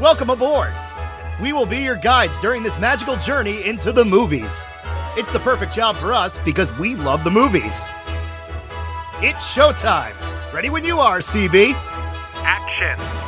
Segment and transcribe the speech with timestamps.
[0.00, 0.72] Welcome aboard!
[1.42, 4.64] We will be your guides during this magical journey into the movies.
[5.16, 7.84] It's the perfect job for us because we love the movies.
[9.20, 10.14] It's showtime!
[10.52, 11.72] Ready when you are, CB!
[12.44, 13.27] Action!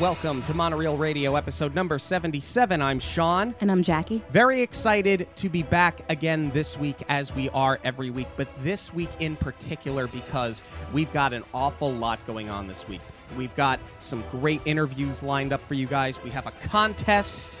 [0.00, 2.80] Welcome to Monorail Radio episode number 77.
[2.80, 3.52] I'm Sean.
[3.60, 4.22] And I'm Jackie.
[4.30, 8.94] Very excited to be back again this week as we are every week, but this
[8.94, 10.62] week in particular because
[10.92, 13.00] we've got an awful lot going on this week.
[13.36, 16.22] We've got some great interviews lined up for you guys.
[16.22, 17.58] We have a contest,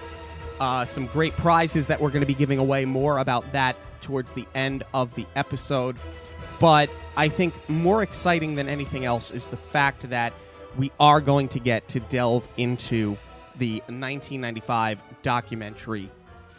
[0.60, 2.84] uh, some great prizes that we're going to be giving away.
[2.84, 5.96] More about that towards the end of the episode.
[6.60, 10.32] But I think more exciting than anything else is the fact that
[10.78, 13.16] we are going to get to delve into
[13.56, 16.08] the 1995 documentary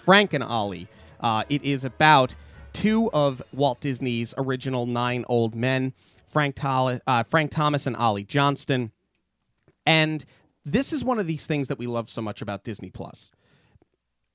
[0.04, 0.88] Frank and Ollie.
[1.22, 2.36] Uh, it is about
[2.74, 5.94] two of Walt Disney's original nine old men,
[6.28, 8.92] Frank, Tol- uh, Frank Thomas and Ollie Johnston.
[9.86, 10.26] And
[10.66, 13.32] this is one of these things that we love so much about Disney Plus.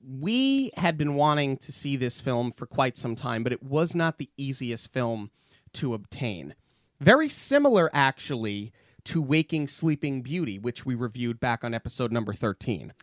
[0.03, 3.95] We had been wanting to see this film for quite some time, but it was
[3.95, 5.29] not the easiest film
[5.73, 6.55] to obtain.
[6.99, 8.71] Very similar, actually,
[9.05, 12.93] to Waking Sleeping Beauty, which we reviewed back on episode number 13.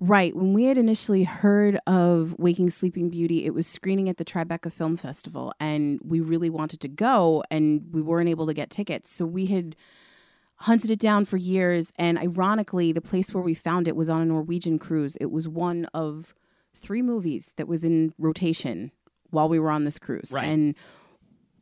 [0.00, 0.34] Right.
[0.34, 4.72] When we had initially heard of Waking Sleeping Beauty, it was screening at the Tribeca
[4.72, 9.10] Film Festival, and we really wanted to go, and we weren't able to get tickets.
[9.10, 9.74] So we had
[10.58, 14.20] hunted it down for years, and ironically, the place where we found it was on
[14.20, 15.16] a Norwegian cruise.
[15.20, 16.32] It was one of
[16.74, 18.92] three movies that was in rotation
[19.30, 20.30] while we were on this cruise.
[20.32, 20.44] Right.
[20.44, 20.76] And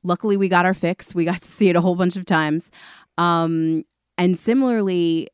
[0.03, 1.15] luckily, we got our fix.
[1.15, 2.71] We got to see it a whole bunch of times.
[3.19, 3.85] Um,
[4.19, 5.29] and similarly,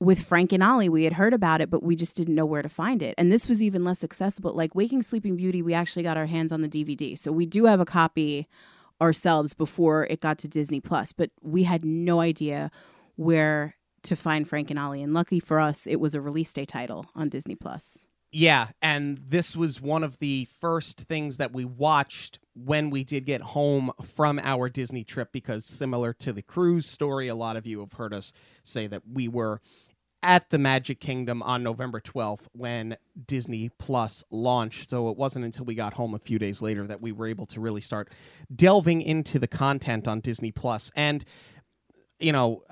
[0.00, 2.62] with Frank and Ollie, we had heard about it, but we just didn't know where
[2.62, 3.14] to find it.
[3.18, 4.52] And this was even less accessible.
[4.52, 7.18] Like Waking Sleeping Beauty, we actually got our hands on the DVD.
[7.18, 8.46] So we do have a copy
[9.00, 12.70] ourselves before it got to Disney Plus, but we had no idea
[13.16, 15.02] where to find Frank and Ollie.
[15.02, 18.04] And lucky for us, it was a release day title on Disney Plus.
[18.30, 23.24] Yeah, and this was one of the first things that we watched when we did
[23.24, 27.66] get home from our Disney trip because similar to the cruise story, a lot of
[27.66, 29.60] you have heard us say that we were
[30.22, 34.90] at the Magic Kingdom on November 12th when Disney Plus launched.
[34.90, 37.46] So it wasn't until we got home a few days later that we were able
[37.46, 38.10] to really start
[38.54, 40.90] delving into the content on Disney Plus.
[40.94, 41.24] And
[42.18, 42.64] you know,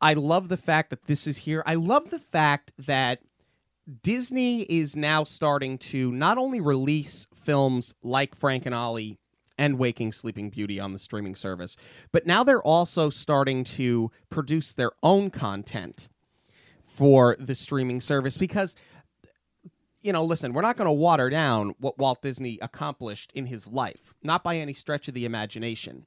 [0.00, 1.62] I love the fact that this is here.
[1.64, 3.20] I love the fact that
[4.02, 9.18] Disney is now starting to not only release films like Frank and Ollie
[9.58, 11.76] and Waking Sleeping Beauty on the streaming service,
[12.10, 16.08] but now they're also starting to produce their own content
[16.86, 18.74] for the streaming service because
[20.00, 23.66] you know, listen, we're not going to water down what Walt Disney accomplished in his
[23.66, 26.04] life, not by any stretch of the imagination.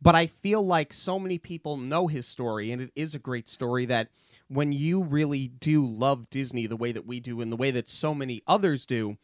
[0.00, 3.46] But I feel like so many people know his story, and it is a great
[3.50, 4.08] story that
[4.54, 7.88] when you really do love Disney the way that we do and the way that
[7.88, 9.16] so many others do,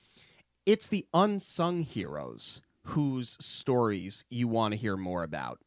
[0.66, 5.60] it's the unsung heroes whose stories you want to hear more about,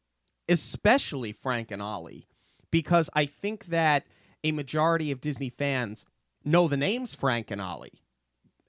[0.50, 2.26] especially Frank and Ollie,
[2.70, 4.04] because I think that
[4.42, 6.04] a majority of Disney fans
[6.44, 8.02] know the names Frank and Ollie.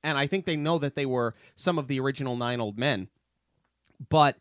[0.01, 3.09] And I think they know that they were some of the original Nine Old Men.
[4.09, 4.37] But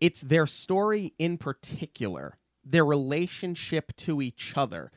[0.00, 4.90] it's their story in particular, their relationship to each other,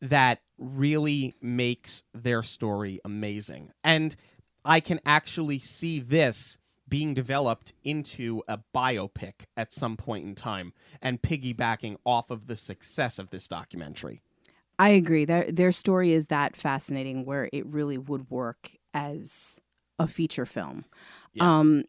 [0.00, 3.72] that really makes their story amazing.
[3.82, 4.14] And
[4.64, 10.72] I can actually see this being developed into a biopic at some point in time
[11.00, 14.20] and piggybacking off of the success of this documentary.
[14.78, 15.24] I agree.
[15.24, 19.60] Their their story is that fascinating where it really would work as
[19.98, 20.84] a feature film.
[21.34, 21.58] Yeah.
[21.58, 21.84] Um,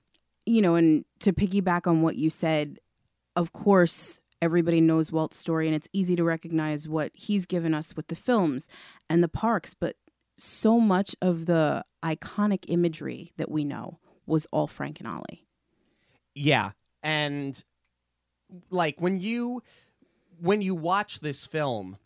[0.45, 2.79] you know, and to piggyback on what you said,
[3.35, 7.95] of course, everybody knows Walt's story and it's easy to recognize what he's given us
[7.95, 8.67] with the films
[9.09, 9.95] and the parks, but
[10.35, 15.45] so much of the iconic imagery that we know was all Frank and Ollie.
[16.33, 16.71] Yeah,
[17.03, 17.63] and
[18.69, 19.61] like when you
[20.39, 21.97] when you watch this film,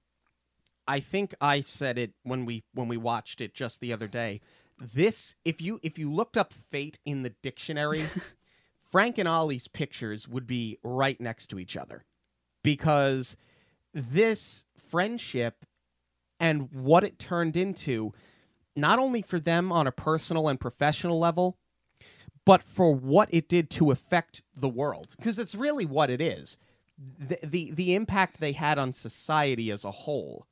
[0.88, 4.42] I think I said it when we when we watched it just the other day.
[4.78, 8.06] This if you if you looked up fate in the dictionary,
[8.84, 12.04] Frank and Ollie's pictures would be right next to each other
[12.66, 13.38] because
[13.94, 15.66] this friendship
[16.40, 18.12] and what it turned into
[18.76, 21.58] not only for them on a personal and professional level
[22.44, 25.16] but for what it did to affect the world.
[25.18, 26.60] Because it's really what it is.
[27.20, 30.48] The, the the impact they had on society as a whole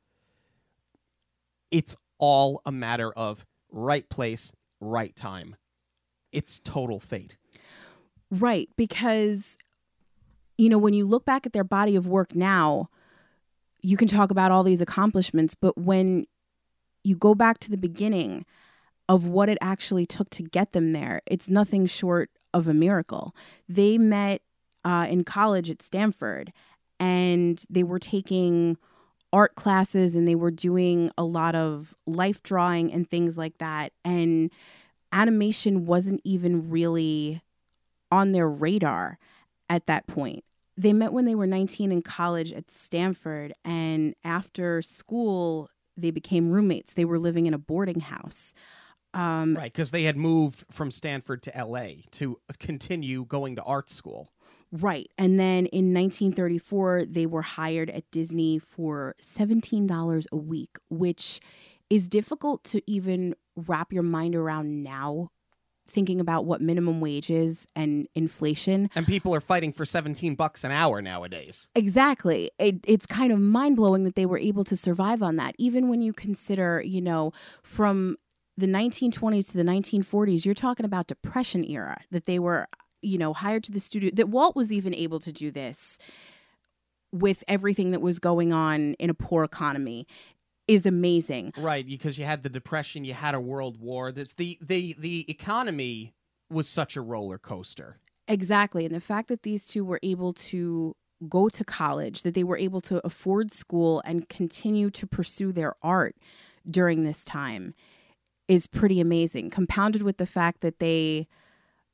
[1.71, 5.55] it's all a matter of right place right time.
[6.31, 7.37] It's total fate.
[8.29, 9.57] Right, because
[10.57, 12.89] you know, when you look back at their body of work now,
[13.81, 16.25] you can talk about all these accomplishments, but when
[17.03, 18.45] you go back to the beginning
[19.09, 23.35] of what it actually took to get them there, it's nothing short of a miracle.
[23.67, 24.41] They met
[24.85, 26.53] uh, in college at Stanford
[26.99, 28.77] and they were taking
[29.33, 33.91] art classes and they were doing a lot of life drawing and things like that.
[34.05, 34.51] And
[35.11, 37.41] animation wasn't even really
[38.11, 39.17] on their radar
[39.73, 40.43] at that point.
[40.77, 46.51] They met when they were 19 in college at Stanford, and after school, they became
[46.51, 46.93] roommates.
[46.93, 48.53] They were living in a boarding house.
[49.13, 53.89] Um, right, because they had moved from Stanford to LA to continue going to art
[53.89, 54.31] school.
[54.71, 55.07] Right.
[55.19, 61.39] And then in 1934, they were hired at Disney for $17 a week, which
[61.91, 65.29] is difficult to even wrap your mind around now
[65.87, 68.89] thinking about what minimum wage is and inflation.
[68.95, 71.69] And people are fighting for 17 bucks an hour nowadays.
[71.75, 72.51] Exactly.
[72.57, 75.55] It, it's kind of mind blowing that they were able to survive on that.
[75.57, 78.17] Even when you consider, you know, from
[78.57, 82.67] the 1920s to the 1940s, you're talking about depression era that they were,
[83.01, 85.97] you know, hired to the studio that Walt was even able to do this
[87.11, 90.07] with everything that was going on in a poor economy
[90.67, 91.53] is amazing.
[91.57, 94.11] Right, because you had the depression, you had a world war.
[94.11, 96.13] That's the the the economy
[96.49, 97.97] was such a roller coaster.
[98.27, 98.85] Exactly.
[98.85, 100.95] And the fact that these two were able to
[101.27, 105.75] go to college, that they were able to afford school and continue to pursue their
[105.81, 106.15] art
[106.69, 107.73] during this time
[108.47, 109.49] is pretty amazing.
[109.49, 111.27] Compounded with the fact that they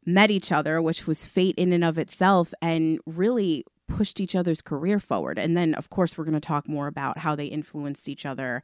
[0.05, 4.61] met each other, which was fate in and of itself, and really pushed each other's
[4.61, 5.37] career forward.
[5.37, 8.63] And then, of course, we're going to talk more about how they influenced each other,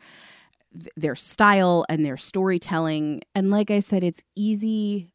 [0.75, 3.21] th- their style and their storytelling.
[3.33, 5.11] And like I said, it's easy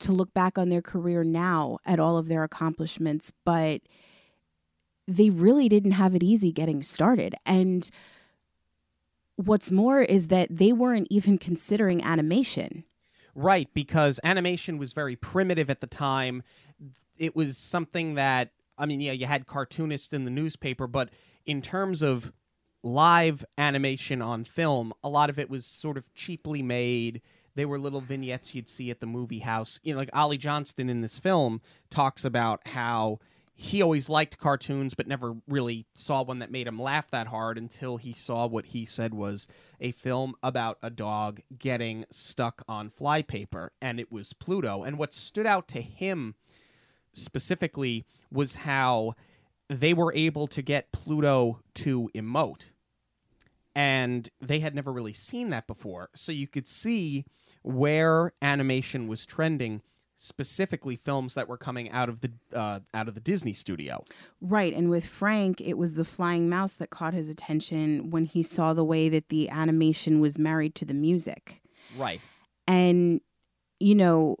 [0.00, 3.80] to look back on their career now at all of their accomplishments, but
[5.06, 7.34] they really didn't have it easy getting started.
[7.46, 7.90] And
[9.36, 12.84] what's more is that they weren't even considering animation.
[13.34, 16.42] Right, because animation was very primitive at the time.
[17.16, 21.10] It was something that I mean, yeah, you had cartoonists in the newspaper, but
[21.46, 22.32] in terms of
[22.82, 27.22] live animation on film, a lot of it was sort of cheaply made.
[27.54, 29.80] They were little vignettes you'd see at the movie house.
[29.82, 31.60] You know, like Ollie Johnston in this film
[31.90, 33.20] talks about how
[33.56, 37.56] he always liked cartoons but never really saw one that made him laugh that hard
[37.56, 39.46] until he saw what he said was
[39.80, 45.14] a film about a dog getting stuck on flypaper and it was Pluto and what
[45.14, 46.34] stood out to him
[47.16, 49.14] specifically was how
[49.68, 52.70] they were able to get Pluto to emote.
[53.74, 56.10] And they had never really seen that before.
[56.14, 57.24] So you could see
[57.62, 59.82] where animation was trending
[60.16, 64.04] specifically films that were coming out of the uh, out of the Disney studio.
[64.40, 68.42] Right, and with Frank, it was the flying mouse that caught his attention when he
[68.42, 71.62] saw the way that the animation was married to the music.
[71.96, 72.20] Right.
[72.66, 73.20] And
[73.80, 74.36] you know,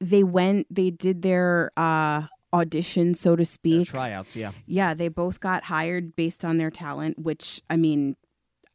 [0.00, 3.88] they went they did their uh audition so to speak.
[3.88, 4.52] Their tryouts yeah.
[4.66, 8.16] Yeah they both got hired based on their talent which i mean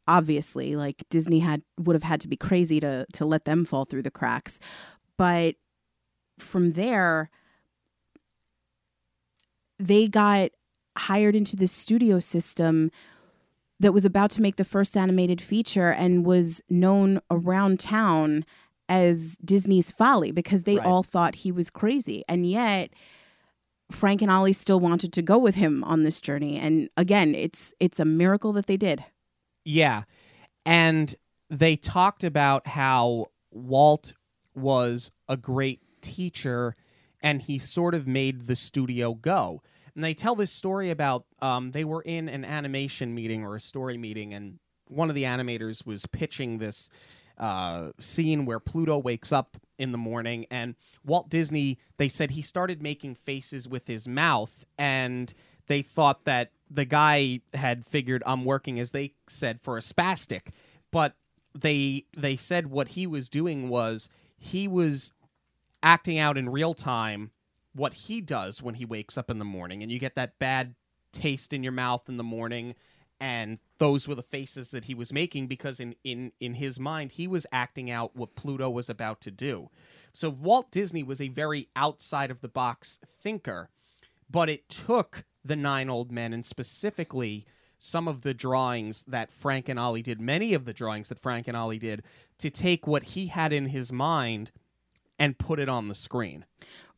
[0.08, 3.84] obviously like disney had would have had to be crazy to to let them fall
[3.84, 4.58] through the cracks.
[5.18, 5.56] But
[6.38, 7.30] from there
[9.78, 10.50] they got
[10.96, 12.90] hired into the studio system
[13.78, 18.44] that was about to make the first animated feature and was known around town
[18.88, 20.86] as Disney's folly because they Right.
[20.86, 22.22] all thought he was crazy.
[22.28, 22.90] And yet
[23.90, 26.58] Frank and Ollie still wanted to go with him on this journey.
[26.58, 29.04] And again, it's it's a miracle that they did.
[29.64, 30.04] Yeah.
[30.64, 31.14] And
[31.48, 34.14] they talked about how Walt
[34.54, 36.74] was a great teacher
[37.22, 39.62] and he sort of made the studio go.
[39.94, 43.60] And they tell this story about um, they were in an animation meeting or a
[43.60, 46.90] story meeting, and one of the animators was pitching this
[47.38, 50.74] uh, scene where Pluto wakes up in the morning, and
[51.04, 55.32] Walt Disney, they said he started making faces with his mouth, and
[55.66, 60.48] they thought that the guy had figured I'm working, as they said, for a spastic,
[60.90, 61.14] but
[61.54, 65.14] they they said what he was doing was he was
[65.82, 67.30] acting out in real time
[67.72, 69.82] what he does when he wakes up in the morning.
[69.82, 70.74] And you get that bad
[71.12, 72.74] taste in your mouth in the morning
[73.20, 77.12] and those were the faces that he was making because in in in his mind
[77.12, 79.70] he was acting out what Pluto was about to do.
[80.12, 83.70] So Walt Disney was a very outside of the box thinker,
[84.30, 87.46] but it took the nine old men and specifically
[87.78, 91.46] some of the drawings that Frank and Ollie did, many of the drawings that Frank
[91.46, 92.02] and Ollie did,
[92.38, 94.50] to take what he had in his mind
[95.18, 96.44] and put it on the screen.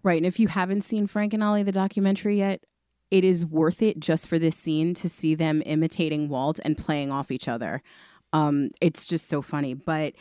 [0.03, 0.17] Right.
[0.17, 2.63] And if you haven't seen Frank and Ollie the documentary yet,
[3.11, 7.11] it is worth it just for this scene to see them imitating Walt and playing
[7.11, 7.83] off each other.
[8.33, 9.75] Um, it's just so funny.
[9.75, 10.15] But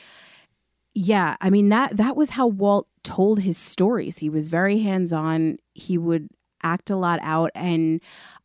[0.93, 4.19] yeah, I mean that that was how Walt told his stories.
[4.19, 5.57] He was very hands on.
[5.73, 6.29] He would
[6.63, 8.01] act a lot out and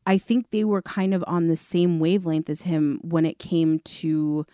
[0.06, 3.78] I think they were kind of on the same wavelength as him when it came
[3.78, 4.44] to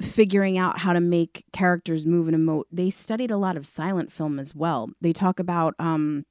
[0.00, 2.64] figuring out how to make characters move and emote.
[2.70, 4.90] They studied a lot of silent film as well.
[5.00, 6.26] They talk about um,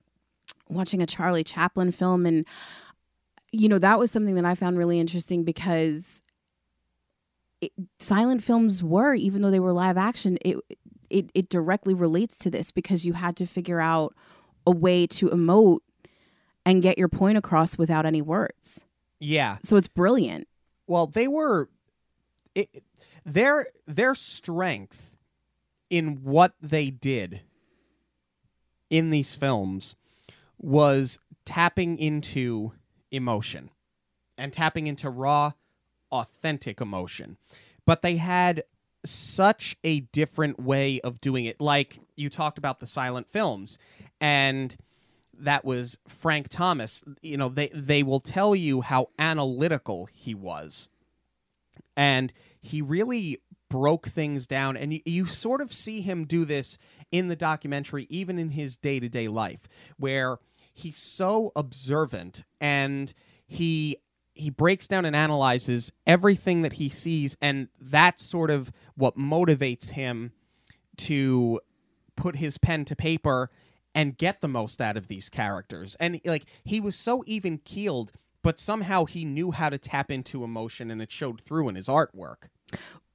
[0.70, 2.46] watching a Charlie Chaplin film, and
[3.52, 6.22] you know that was something that I found really interesting because
[7.62, 10.58] it, silent films were, even though they were live action, it
[11.10, 14.14] it it directly relates to this because you had to figure out
[14.68, 15.80] a way to emote
[16.66, 18.86] and get your point across without any words.
[19.20, 19.58] Yeah.
[19.62, 20.48] So it's brilliant.
[20.88, 21.70] Well, they were
[22.54, 22.84] it,
[23.26, 25.16] their their strength
[25.90, 27.42] in what they did
[28.90, 29.96] in these films
[30.58, 32.74] was tapping into
[33.12, 33.70] emotion
[34.38, 35.54] and tapping into raw
[36.12, 37.38] authentic emotion.
[37.86, 38.64] But they had
[39.06, 41.62] such a different way of doing it.
[41.62, 43.78] Like you talked about the silent films
[44.20, 44.76] and
[45.38, 47.04] that was Frank Thomas.
[47.22, 50.88] You know, they they will tell you how analytical he was.
[51.96, 56.78] And he really broke things down and you, you sort of see him do this
[57.12, 60.38] in the documentary even in his day-to-day life where
[60.74, 63.14] he's so observant and
[63.48, 63.98] he
[64.34, 69.92] he breaks down and analyzes everything that he sees and that's sort of what motivates
[69.92, 70.34] him
[70.98, 71.60] to
[72.16, 73.50] put his pen to paper
[73.94, 75.96] and get the most out of these characters.
[76.00, 78.12] And like he was so even keeled,
[78.44, 81.88] but somehow he knew how to tap into emotion and it showed through in his
[81.88, 82.50] artwork.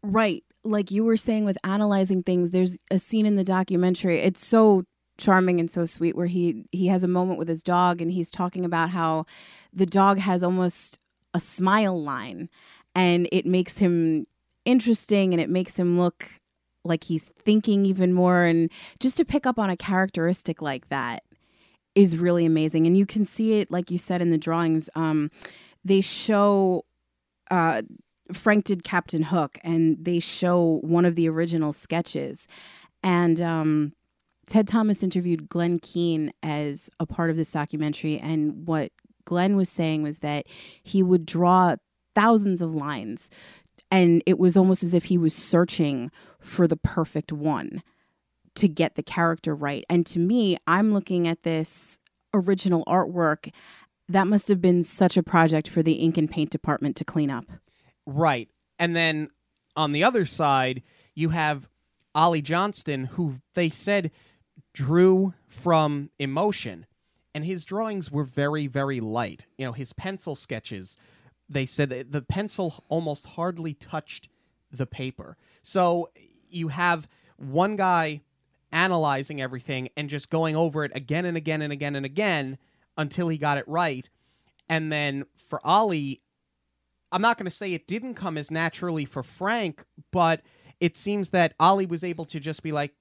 [0.03, 0.45] Right.
[0.63, 4.21] Like you were saying with analyzing things, there's a scene in the documentary.
[4.21, 4.85] It's so
[5.21, 8.31] charming and so sweet where he he has a moment with his dog and he's
[8.31, 9.27] talking about how
[9.73, 10.99] the dog has almost
[11.35, 12.49] a smile line
[12.95, 14.27] and it makes him
[14.65, 16.27] interesting and it makes him look
[16.85, 21.23] like he's thinking even more and just to pick up on a characteristic like that
[21.95, 25.31] is really amazing and you can see it like you said in the drawings um,
[25.85, 26.85] they show
[27.51, 27.83] uh,
[28.33, 32.47] frank did captain hook and they show one of the original sketches
[33.03, 33.93] and um,
[34.47, 38.93] ted thomas interviewed glen keane as a part of this documentary and what
[39.25, 40.47] glen was saying was that
[40.83, 41.77] he would draw
[42.15, 43.31] thousands of lines
[43.91, 46.11] and it was almost as if he was searching
[46.41, 47.83] for the perfect one
[48.55, 49.85] to get the character right.
[49.89, 51.99] And to me, I'm looking at this
[52.33, 53.53] original artwork.
[54.09, 57.31] That must have been such a project for the ink and paint department to clean
[57.31, 57.47] up.
[58.11, 58.49] Right.
[58.79, 59.31] And then
[59.77, 60.83] on the other side,
[61.15, 61.69] you have
[62.13, 64.11] Ollie Johnston, who they said
[64.73, 66.87] drew from emotion.
[67.35, 69.47] And his drawings were very, very light.
[69.57, 70.97] You know, his pencil sketches,
[71.49, 74.29] they said the pencil almost hardly touched
[74.73, 75.37] the paper.
[75.63, 76.11] So
[76.49, 78.23] you have one guy
[78.73, 82.59] analyzing everything and just going over it again and again and again and again
[82.97, 84.09] until he got it right.
[84.69, 86.23] And then for Ollie,
[87.13, 90.43] I'm not going to say it didn't come as naturally for Frank, but
[90.81, 92.95] it seems that Ollie was able to just be like,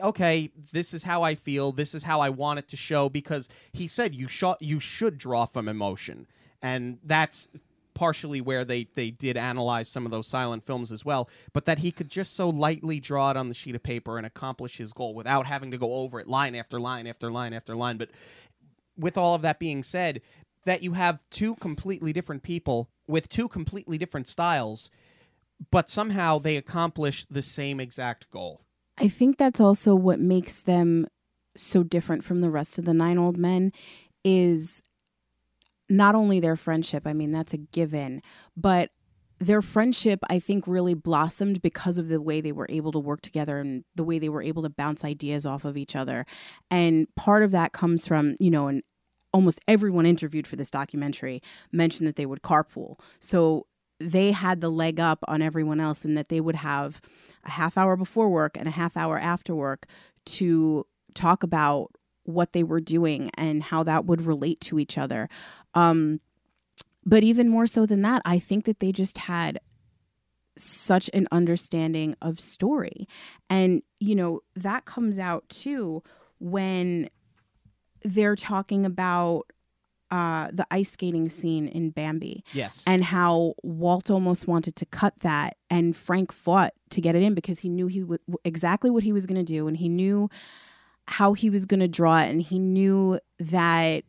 [0.00, 3.48] okay, this is how I feel, this is how I want it to show because
[3.72, 6.26] he said you sh- you should draw from emotion.
[6.62, 7.48] And that's
[7.94, 11.80] partially where they they did analyze some of those silent films as well, but that
[11.80, 14.92] he could just so lightly draw it on the sheet of paper and accomplish his
[14.92, 17.96] goal without having to go over it line after line after line after line.
[17.96, 18.10] But
[18.96, 20.20] with all of that being said,
[20.64, 24.90] that you have two completely different people with two completely different styles,
[25.70, 28.62] but somehow they accomplish the same exact goal.
[28.98, 31.06] I think that's also what makes them
[31.56, 33.72] so different from the rest of the nine old men
[34.24, 34.82] is
[35.88, 38.22] not only their friendship, I mean, that's a given,
[38.56, 38.90] but
[39.40, 43.22] their friendship, I think, really blossomed because of the way they were able to work
[43.22, 46.26] together and the way they were able to bounce ideas off of each other.
[46.70, 48.82] And part of that comes from, you know, and
[49.32, 52.98] almost everyone interviewed for this documentary mentioned that they would carpool.
[53.20, 53.66] So
[53.98, 57.00] they had the leg up on everyone else and that they would have
[57.44, 59.86] a half hour before work and a half hour after work
[60.24, 61.92] to talk about
[62.24, 65.28] what they were doing and how that would relate to each other.
[65.74, 66.20] Um,
[67.04, 69.60] but even more so than that, I think that they just had
[70.56, 73.08] such an understanding of story.
[73.48, 76.02] And, you know, that comes out too
[76.38, 77.08] when
[78.02, 79.44] they're talking about
[80.10, 82.44] uh, the ice skating scene in Bambi.
[82.52, 82.82] Yes.
[82.86, 87.34] And how Walt almost wanted to cut that, and Frank fought to get it in
[87.34, 90.28] because he knew he w- exactly what he was going to do, and he knew
[91.10, 94.04] how he was going to draw it and he knew that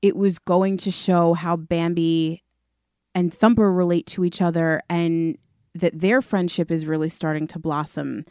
[0.00, 2.44] it was going to show how Bambi
[3.16, 5.36] and Thumper relate to each other and
[5.74, 8.24] that their friendship is really starting to blossom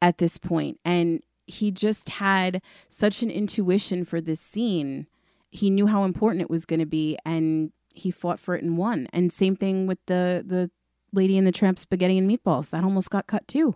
[0.00, 5.06] at this point and he just had such an intuition for this scene
[5.50, 8.78] he knew how important it was going to be and he fought for it and
[8.78, 10.70] won and same thing with the the
[11.12, 13.74] lady in the tramp spaghetti and meatballs that almost got cut too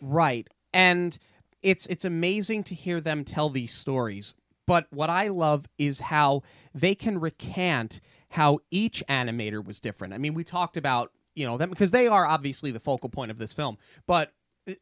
[0.00, 0.48] Right.
[0.72, 1.18] And
[1.62, 4.34] it's it's amazing to hear them tell these stories.
[4.66, 6.42] But what I love is how
[6.74, 10.12] they can recant how each animator was different.
[10.12, 13.30] I mean, we talked about, you know, them because they are obviously the focal point
[13.30, 14.32] of this film, but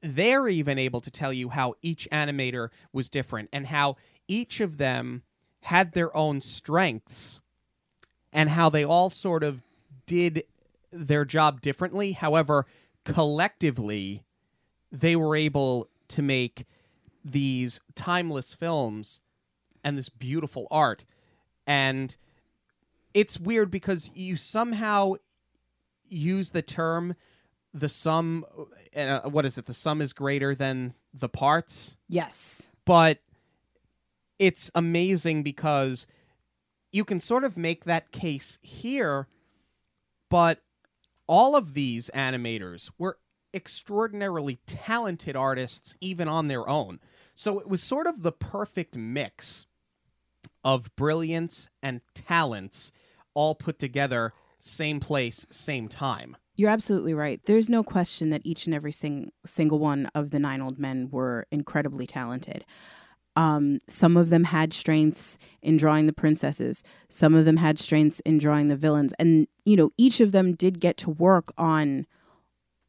[0.00, 3.96] they're even able to tell you how each animator was different and how
[4.28, 5.22] each of them
[5.62, 7.40] had their own strengths
[8.32, 9.62] and how they all sort of
[10.06, 10.44] did
[10.92, 12.12] their job differently.
[12.12, 12.66] However,
[13.04, 14.24] collectively,
[14.90, 16.66] they were able to make
[17.24, 19.20] these timeless films
[19.82, 21.04] and this beautiful art.
[21.66, 22.16] And
[23.14, 25.14] it's weird because you somehow
[26.08, 27.16] use the term
[27.78, 28.44] the sum
[28.94, 29.66] uh, what is it?
[29.66, 31.96] The sum is greater than the parts?
[32.08, 32.68] Yes.
[32.84, 33.18] But
[34.38, 36.06] it's amazing because
[36.92, 39.28] you can sort of make that case here
[40.28, 40.62] but
[41.26, 43.18] all of these animators were
[43.54, 47.00] extraordinarily talented artists even on their own.
[47.34, 49.66] So it was sort of the perfect mix
[50.64, 52.92] of brilliance and talents
[53.34, 57.40] all put together same place same time You're absolutely right.
[57.44, 61.10] There's no question that each and every sing- single one of the nine old men
[61.10, 62.64] were incredibly talented.
[63.36, 66.82] Um, some of them had strengths in drawing the princesses.
[67.10, 69.12] Some of them had strengths in drawing the villains.
[69.18, 72.06] And, you know, each of them did get to work on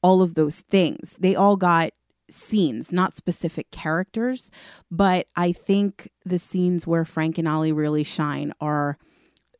[0.01, 1.17] all of those things.
[1.19, 1.91] They all got
[2.29, 4.49] scenes, not specific characters.
[4.89, 8.97] But I think the scenes where Frank and Ollie really shine are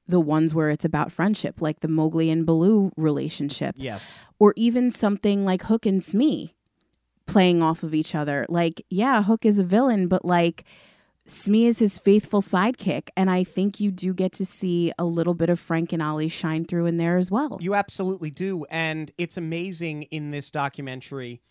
[0.07, 4.91] the ones where it's about friendship, like the Mowgli and Baloo relationship yes or even
[4.91, 6.53] something like Hook and Smee
[7.25, 8.45] playing off of each other.
[8.49, 10.63] Like, yeah, Hook is a villain, but like
[11.25, 13.10] Smee is his faithful sidekick.
[13.15, 16.29] And I think you do get to see a little bit of Frank and Ollie
[16.29, 17.58] shine through in there as well.
[17.60, 18.65] You absolutely do.
[18.69, 21.41] And it's amazing in this documentary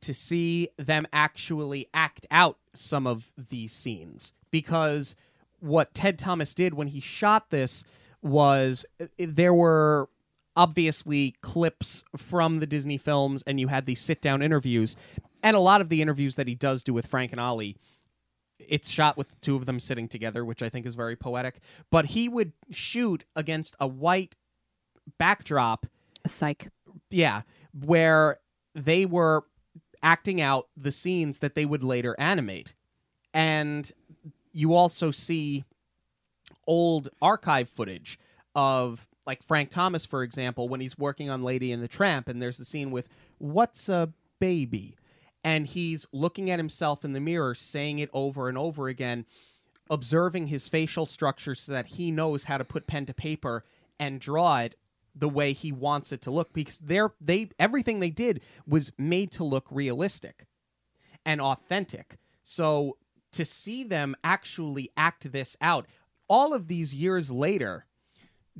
[0.00, 5.16] to see them actually act out some of these scenes because
[5.60, 7.84] what Ted Thomas did when he shot this
[8.22, 10.08] was uh, there were
[10.56, 14.96] obviously clips from the Disney films and you had these sit down interviews
[15.42, 17.76] and a lot of the interviews that he does do with Frank and Ollie
[18.58, 21.60] it's shot with the two of them sitting together which I think is very poetic
[21.90, 24.34] but he would shoot against a white
[25.18, 25.86] backdrop
[26.24, 26.68] A cyc.
[27.10, 27.42] yeah,
[27.72, 28.38] where
[28.74, 29.44] they were
[30.02, 32.74] acting out the scenes that they would later animate.
[33.32, 33.90] And
[34.52, 35.64] you also see
[36.66, 38.18] old archive footage
[38.54, 42.40] of like Frank Thomas for example when he's working on Lady and the Tramp and
[42.40, 43.08] there's the scene with
[43.38, 44.96] what's a baby
[45.44, 49.24] and he's looking at himself in the mirror saying it over and over again
[49.88, 53.64] observing his facial structure so that he knows how to put pen to paper
[53.98, 54.76] and draw it
[55.14, 59.30] the way he wants it to look because they're they everything they did was made
[59.32, 60.46] to look realistic
[61.26, 62.16] and authentic.
[62.44, 62.96] So
[63.32, 65.86] to see them actually act this out
[66.28, 67.86] all of these years later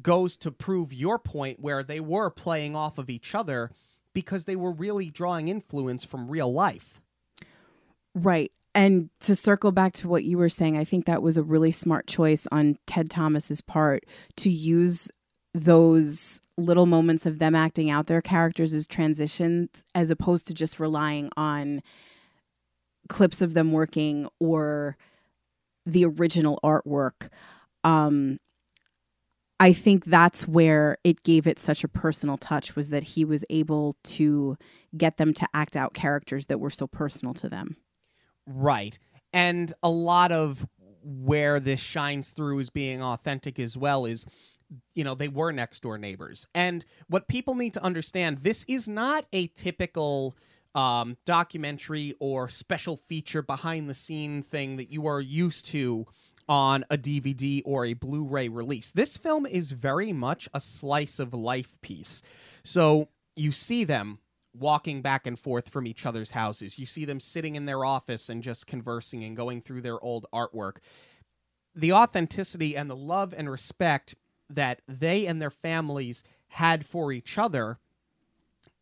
[0.03, 3.71] goes to prove your point where they were playing off of each other
[4.13, 7.01] because they were really drawing influence from real life.
[8.15, 8.51] Right.
[8.75, 11.71] And to circle back to what you were saying, I think that was a really
[11.71, 14.05] smart choice on Ted Thomas's part
[14.39, 15.11] to use
[15.53, 20.79] those little moments of them acting out their characters as transitions as opposed to just
[20.79, 21.83] relying on
[23.11, 24.97] clips of them working or
[25.85, 27.29] the original artwork.
[27.85, 28.39] Um,
[29.59, 33.45] I think that's where it gave it such a personal touch was that he was
[33.51, 34.57] able to
[34.97, 37.77] get them to act out characters that were so personal to them.
[38.47, 38.99] Right.
[39.35, 40.67] And a lot of
[41.03, 44.25] where this shines through as being authentic as well is
[44.95, 48.89] you know they were next door neighbors and what people need to understand this is
[48.89, 50.37] not a typical
[50.75, 56.07] um, documentary or special feature behind the scene thing that you are used to
[56.49, 58.91] on a dvd or a blu-ray release.
[58.91, 62.23] This film is very much a slice of life piece.
[62.65, 64.19] So you see them
[64.53, 66.79] walking back and forth from each other's houses.
[66.79, 70.27] You see them sitting in their office and just conversing and going through their old
[70.33, 70.77] artwork.
[71.75, 74.17] The authenticity and the love and respect
[74.49, 77.79] that they and their families had for each other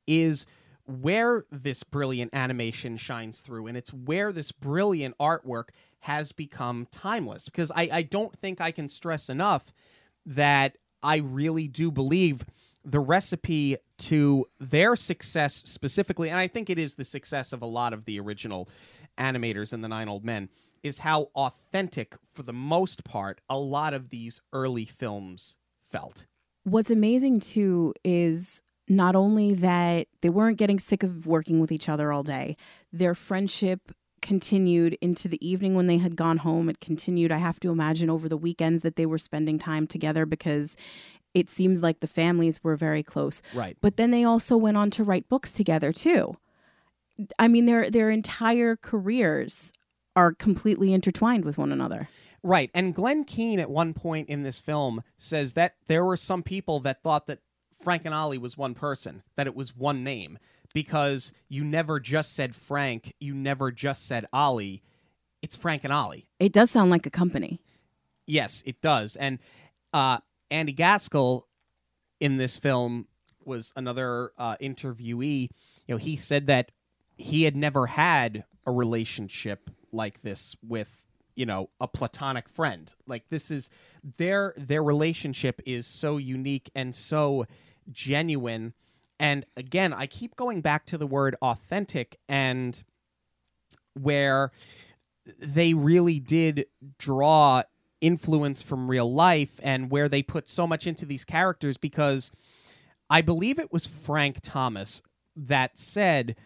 [0.07, 0.47] is
[0.89, 5.69] where this brilliant animation shines through and it's where this brilliant artwork
[6.01, 9.75] has become timeless because I, I don't think i can stress enough
[10.25, 12.45] that i really do believe
[12.85, 17.67] the recipe to their success specifically, and I think it is the success of a
[17.67, 18.69] lot of the original
[19.19, 20.49] animators and the Nine Old Men,
[20.83, 25.57] is how authentic, for the most part, a lot of these early films
[25.91, 26.25] felt.
[26.65, 31.89] What's amazing too is not only that they weren't getting sick of working with each
[31.89, 32.57] other all day,
[32.93, 36.69] their friendship continued into the evening when they had gone home.
[36.69, 40.27] It continued, I have to imagine, over the weekends that they were spending time together
[40.27, 40.77] because
[41.35, 43.43] it seems like the families were very close.
[43.55, 43.77] Right.
[43.81, 46.37] But then they also went on to write books together too.
[47.39, 49.73] I mean, their their entire careers
[50.15, 52.09] are completely intertwined with one another.
[52.43, 52.71] Right.
[52.75, 56.81] And Glen Keane at one point in this film says that there were some people
[56.81, 57.41] that thought that
[57.81, 60.39] Frank and Ollie was one person, that it was one name,
[60.75, 64.83] because you never just said Frank, you never just said Ollie.
[65.43, 66.29] It's Frank and Ollie.
[66.39, 67.61] It does sound like a company.
[68.27, 69.17] Yes, it does.
[69.17, 69.39] And
[69.93, 70.19] uh,
[70.51, 71.45] Andy Gaskill
[72.21, 73.07] in this film
[73.45, 75.49] was another uh, interviewee.
[75.87, 76.73] You know, he said that
[77.17, 83.29] he had never had a relationship like this with you know a platonic friend like
[83.31, 83.71] this is
[84.19, 87.47] their their relationship is so unique and so
[87.91, 88.75] genuine.
[89.21, 92.85] And again i keep going back to the word authentic and
[93.95, 94.53] where
[95.39, 96.67] they really did
[96.99, 97.63] draw
[98.01, 102.31] influence from real life and where they put so much into these characters because
[103.11, 105.03] I believe it was Frank Thomas
[105.35, 106.37] that said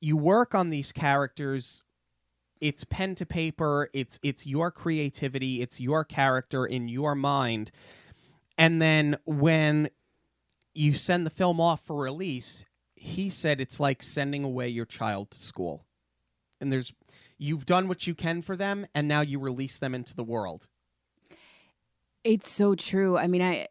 [0.00, 1.84] you work on these characters.
[2.60, 3.90] It's pen to paper.
[3.92, 5.60] It's it's your creativity.
[5.62, 7.70] It's your character in your mind.
[8.58, 9.90] And then when
[10.76, 15.30] you send the film off for release he said it's like sending away your child
[15.30, 15.84] to school
[16.60, 16.92] and there's
[17.38, 20.66] you've done what you can for them and now you release them into the world
[22.24, 23.16] It's so true.
[23.16, 23.68] I mean, I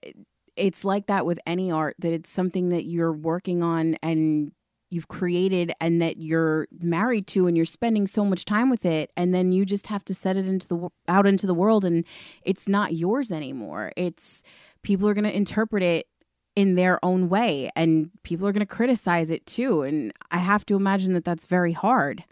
[0.56, 4.54] it's like that with any art that it's something that you're working on and
[4.90, 9.12] you've created and that you're married to and you're spending so much time with it
[9.18, 12.06] and then you just have to set it into the out into the world and
[12.44, 13.92] it's not yours anymore.
[13.98, 14.42] It's
[14.84, 16.08] people are going to interpret it
[16.56, 20.66] in their own way and people are going to criticize it too and I have
[20.68, 22.24] to imagine that that's very hard.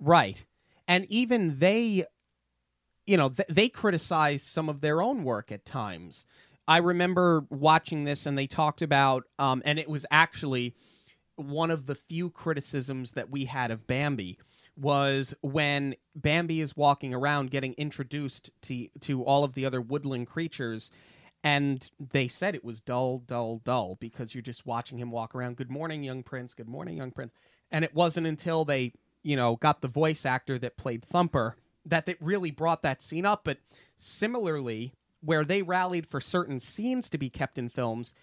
[0.00, 0.44] Right.
[0.88, 2.04] And even they,
[3.06, 6.26] you know, th- they criticize some of their own work at times.
[6.66, 10.74] I remember watching this and they talked about, um, and it was actually
[11.36, 14.38] one of the few criticisms that we had of Bambi
[14.76, 20.26] was when Bambi is walking around getting introduced to to all of the other woodland
[20.26, 20.90] creatures
[21.44, 25.56] and they said it was dull dull dull because you're just watching him walk around.
[25.56, 26.54] Good morning young prince.
[26.54, 27.32] Good morning young prince.
[27.70, 31.54] And it wasn't until they you know got the voice actor that played thumper
[31.86, 33.42] that it really brought that scene up.
[33.44, 33.58] But
[33.96, 38.14] similarly where they rallied for certain scenes to be kept in films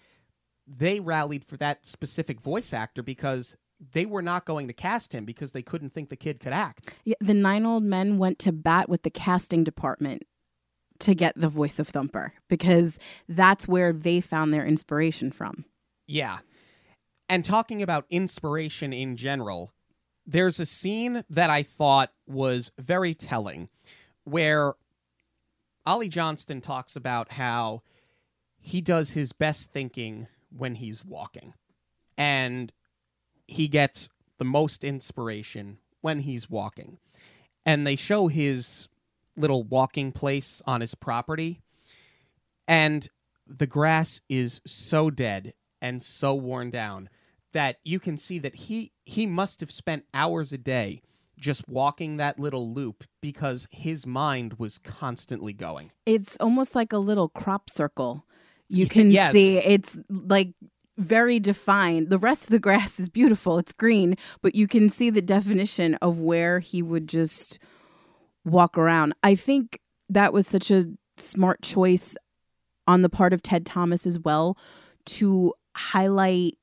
[0.66, 3.56] they rallied for that specific voice actor because
[3.92, 6.90] they were not going to cast him because they couldn't think the kid could act.
[7.04, 10.22] Yeah, the nine old men went to bat with the casting department
[11.02, 15.64] to get the voice of Thumper because that's where they found their inspiration from.
[16.06, 16.38] Yeah.
[17.28, 19.72] And talking about inspiration in general,
[20.26, 23.68] there's a scene that I thought was very telling
[24.24, 24.74] where
[25.84, 27.82] Ollie Johnston talks about how
[28.60, 31.54] he does his best thinking when he's walking.
[32.16, 32.72] And
[33.48, 36.98] he gets the most inspiration when he's walking.
[37.66, 38.88] And they show his
[39.36, 41.60] little walking place on his property.
[42.68, 43.08] And
[43.46, 47.08] the grass is so dead and so worn down
[47.52, 51.02] that you can see that he he must have spent hours a day
[51.38, 55.90] just walking that little loop because his mind was constantly going.
[56.06, 58.24] It's almost like a little crop circle.
[58.68, 59.32] You can Yes.
[59.32, 60.54] see it's like
[60.96, 62.10] very defined.
[62.10, 65.96] The rest of the grass is beautiful, it's green, but you can see the definition
[65.96, 67.58] of where he would just
[68.44, 69.14] walk around.
[69.22, 72.16] I think that was such a smart choice
[72.86, 74.56] on the part of Ted Thomas as well
[75.04, 76.58] to highlight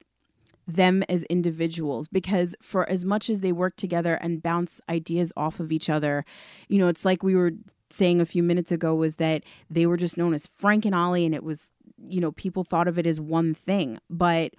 [0.68, 5.60] them as individuals because for as much as they work together and bounce ideas off
[5.60, 6.24] of each other,
[6.68, 7.54] you know, it's like we were
[7.90, 11.26] saying a few minutes ago was that they were just known as Frank and Ollie
[11.26, 14.54] and it was, you know, people thought of it as one thing, but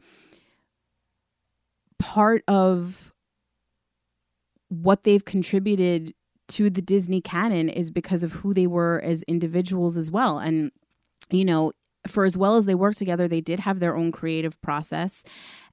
[1.98, 3.12] part of
[4.68, 6.14] what they've contributed
[6.50, 10.38] to the Disney canon is because of who they were as individuals as well.
[10.38, 10.70] And,
[11.30, 11.72] you know,
[12.06, 15.24] for as well as they worked together, they did have their own creative process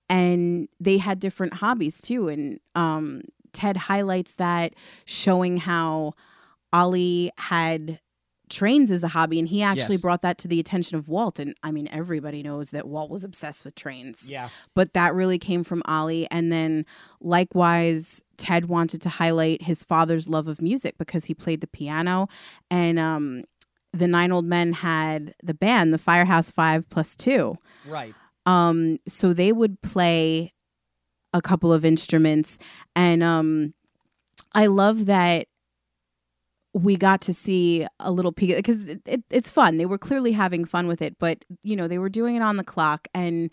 [0.09, 2.27] and they had different hobbies too.
[2.29, 3.21] And um,
[3.53, 4.73] Ted highlights that,
[5.05, 6.13] showing how
[6.73, 7.99] Ollie had
[8.49, 10.01] trains as a hobby and he actually Yes.
[10.01, 13.25] brought that to the attention of Walt and I mean everybody knows that Walt was
[13.25, 14.31] obsessed with trains.
[14.31, 14.47] Yeah.
[14.73, 16.85] But that really came from Ollie and then
[17.19, 22.27] likewise Ted wanted to highlight his father's love of music because he played the piano.
[22.69, 23.43] And um
[23.93, 28.13] the nine old men had the band the Firehouse 5 plus 2 Right.
[28.45, 30.53] um so they would play
[31.33, 32.57] a couple of instruments.
[32.95, 33.73] And um
[34.53, 35.47] i love that
[36.73, 39.77] we got to see a little peek because it, it, it's fun.
[39.77, 42.57] They were clearly having fun with it but you know they were doing it on
[42.57, 43.07] the clock.
[43.13, 43.49] And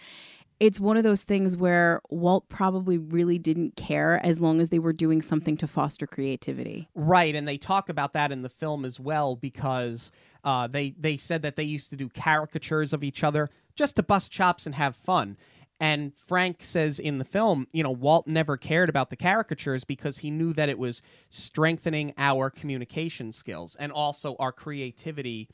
[0.60, 4.78] it's one of those things where walt probably really didn't care as long as they
[4.78, 8.84] were doing something to foster creativity Right, and they talk about that in the film
[8.84, 10.10] as well because
[10.44, 14.02] uh, they they said that they used to do caricatures of each other just to
[14.02, 15.36] bust chops and have fun.
[15.80, 20.18] And Frank says in the film, you know, Walt never cared about the caricatures because
[20.18, 25.48] he knew that it was strengthening our communication skills and also our creativity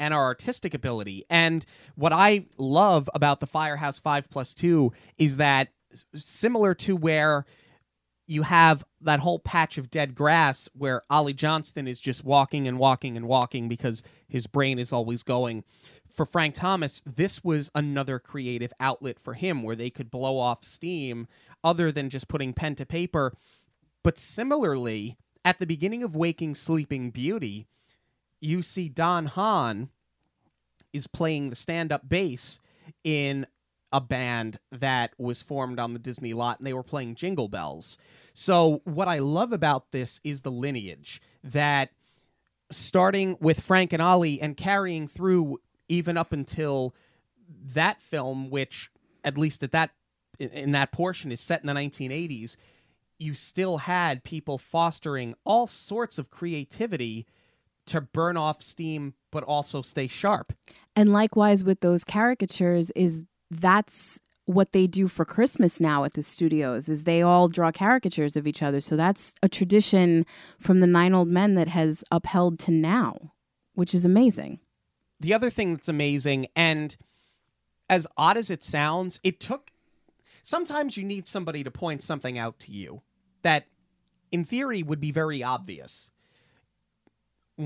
[0.00, 1.24] and our artistic ability.
[1.30, 5.68] And what I love about the Firehouse 5 plus 2 is that
[6.14, 7.44] similar to where
[8.26, 12.78] you have that whole patch of dead grass where Ollie Johnston is just walking and
[12.78, 15.64] walking and walking because his brain is always going.
[16.08, 20.64] For Frank Thomas, this was another creative outlet for him where they could blow off
[20.64, 21.26] steam
[21.62, 23.34] other than just putting pen to paper.
[24.02, 27.66] But similarly, at the beginning of Waking Sleeping Beauty,
[28.40, 29.90] you see Don Hahn
[30.92, 32.60] is playing the stand up bass
[33.04, 33.46] in
[33.92, 37.98] a band that was formed on the Disney lot and they were playing Jingle Bells.
[38.32, 41.90] So, what I love about this is the lineage that
[42.70, 46.94] starting with Frank and Ollie and carrying through even up until
[47.74, 48.90] that film, which
[49.24, 49.90] at least at that
[50.38, 52.56] in- in that portion is set in the 1980s,
[53.18, 57.26] you still had people fostering all sorts of creativity
[57.90, 60.52] to burn off steam but also stay sharp.
[60.96, 66.22] And likewise with those caricatures is that's what they do for Christmas now at the
[66.22, 68.80] studios is they all draw caricatures of each other.
[68.80, 70.26] So that's a tradition
[70.58, 73.32] from the nine old men that has upheld to now,
[73.74, 74.58] which is amazing.
[75.20, 76.96] the other thing that's amazing and
[77.88, 79.70] as odd as it sounds it took
[80.42, 83.02] sometimes you need somebody to point something out to you
[83.42, 83.66] that
[84.32, 86.10] in theory would be very obvious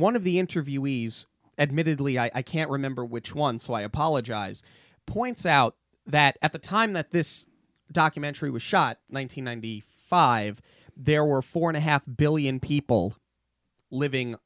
[0.01, 1.27] one of the interviewees
[1.59, 4.63] admittedly I, I can't remember which one so i apologize
[5.07, 5.77] points out
[6.07, 7.47] that at the time that this
[7.93, 10.61] documentary was shot 1995
[10.97, 13.15] there were four and a half billion people
[13.91, 14.37] living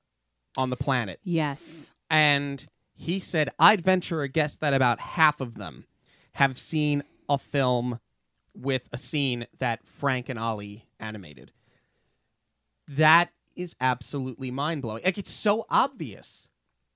[0.56, 1.92] on the planet Yes.
[2.10, 2.66] and
[3.00, 5.84] he said, I'd venture a guess that about half of them
[6.32, 8.00] have seen a film
[8.56, 11.52] with a scene that Frank and Ollie animated.
[12.88, 15.02] That is absolutely mind blowing.
[15.04, 16.48] Like, it's so obvious,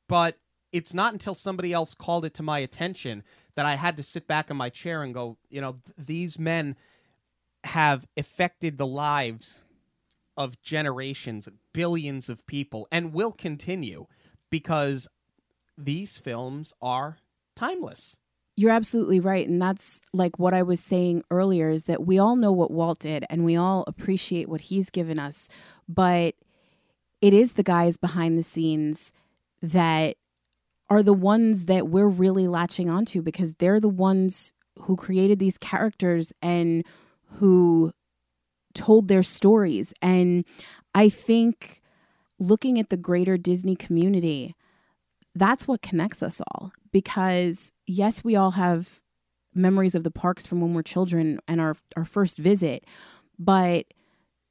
[0.08, 0.38] but
[0.72, 3.22] it's not until somebody else called it to my attention
[3.54, 6.38] that I had to sit back in my chair and go, you know, th- these
[6.38, 6.76] men
[7.64, 9.64] have affected the lives
[10.36, 14.06] of generations, billions of people, and will continue
[14.50, 15.08] because
[15.76, 17.18] these films are
[17.54, 18.16] timeless.
[18.56, 19.48] You're absolutely right.
[19.48, 22.98] And that's like what I was saying earlier is that we all know what Walt
[22.98, 25.48] did and we all appreciate what he's given us.
[25.88, 26.34] But
[27.22, 29.12] it is the guys behind the scenes
[29.62, 30.16] that
[30.90, 35.56] are the ones that we're really latching onto because they're the ones who created these
[35.56, 36.84] characters and
[37.38, 37.92] who
[38.74, 39.94] told their stories.
[40.02, 40.44] And
[40.94, 41.80] I think
[42.38, 44.54] looking at the greater Disney community,
[45.34, 49.00] that's what connects us all because yes we all have
[49.54, 52.84] memories of the parks from when we're children and our our first visit
[53.38, 53.86] but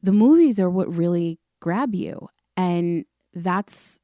[0.01, 3.99] the movies are what really grab you and that's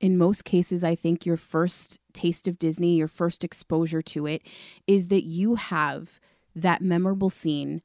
[0.00, 4.42] in most cases i think your first taste of disney your first exposure to it
[4.86, 6.20] is that you have
[6.54, 7.82] that memorable scene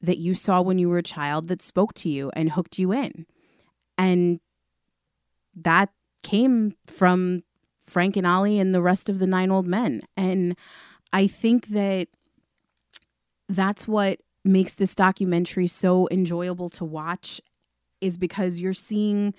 [0.00, 2.92] that you saw when you were a child that spoke to you and hooked you
[2.92, 3.26] in
[3.96, 4.40] and
[5.56, 5.90] that
[6.22, 7.42] came from
[7.82, 10.02] Frank and Ollie and the rest of the nine old men.
[10.16, 10.56] And
[11.12, 12.08] I think that
[13.48, 17.40] that's what makes this documentary so enjoyable to watch
[18.00, 19.34] is because you're seeing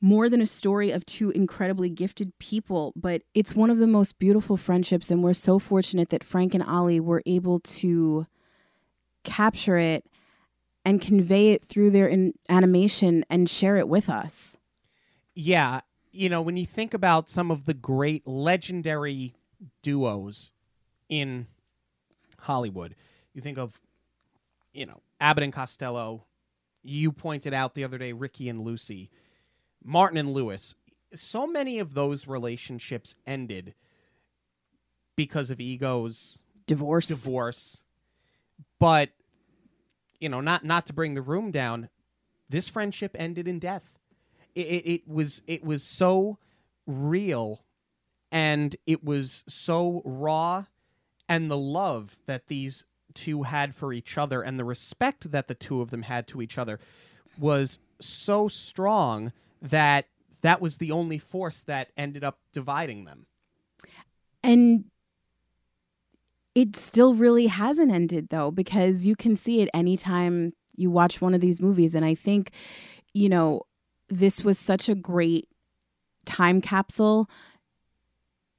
[0.00, 4.18] more than a story of two incredibly gifted people, but it's one of the most
[4.18, 5.10] beautiful friendships.
[5.10, 8.26] And we're so fortunate that Frank and Ollie were able to
[9.22, 10.04] capture it
[10.84, 14.56] and convey it through their in- animation and share it with us.
[15.34, 15.80] Yeah,
[16.12, 19.34] you know, when you think about some of the great legendary
[19.82, 20.52] duos
[21.08, 21.46] in
[22.38, 22.94] Hollywood,
[23.32, 23.80] you think of,
[24.72, 26.24] you know, Abbott and Costello.
[26.84, 29.10] You pointed out the other day Ricky and Lucy,
[29.82, 30.76] Martin and Lewis.
[31.14, 33.74] so many of those relationships ended
[35.16, 37.08] because of egos, Divorce.
[37.08, 37.82] divorce.
[38.78, 39.10] But
[40.20, 41.88] you know, not not to bring the room down,
[42.48, 43.98] this friendship ended in death.
[44.54, 46.38] It, it, it was it was so
[46.86, 47.64] real,
[48.30, 50.66] and it was so raw,
[51.28, 52.84] and the love that these
[53.14, 56.42] two had for each other, and the respect that the two of them had to
[56.42, 56.80] each other,
[57.38, 60.06] was so strong that
[60.42, 63.26] that was the only force that ended up dividing them.
[64.42, 64.84] And
[66.54, 71.34] it still really hasn't ended though, because you can see it anytime you watch one
[71.34, 71.94] of these movies.
[71.94, 72.50] And I think,
[73.14, 73.62] you know,
[74.08, 75.48] this was such a great
[76.26, 77.28] time capsule,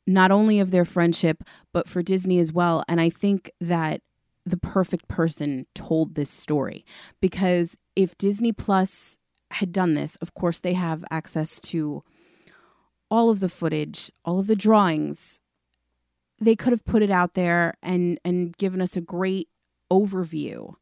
[0.07, 2.83] not only of their friendship, but for Disney as well.
[2.87, 4.01] And I think that
[4.45, 6.85] the perfect person told this story
[7.19, 9.17] because if Disney Plus
[9.51, 12.03] had done this, of course, they have access to
[13.09, 15.41] all of the footage, all of the drawings.
[16.39, 19.49] They could have put it out there and and given us a great
[19.91, 20.73] overview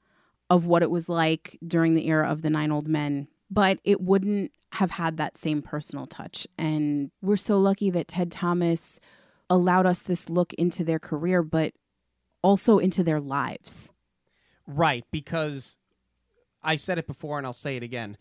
[0.50, 4.02] of what it was like during the era of the nine old men, but it
[4.02, 6.48] wouldn't have had that same personal touch.
[6.58, 9.00] And we're so lucky that Ted Thomas
[9.50, 11.74] allowed us this look into their career, but
[12.44, 13.92] also into their lives.
[14.68, 15.78] Right, because
[16.62, 18.18] I said it before and I'll say it again.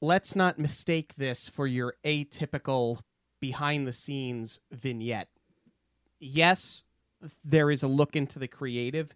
[0.00, 3.00] Let's not mistake this for your atypical
[3.40, 5.28] behind the scenes vignette.
[6.20, 6.84] Yes,
[7.44, 9.14] there is a look into the creative.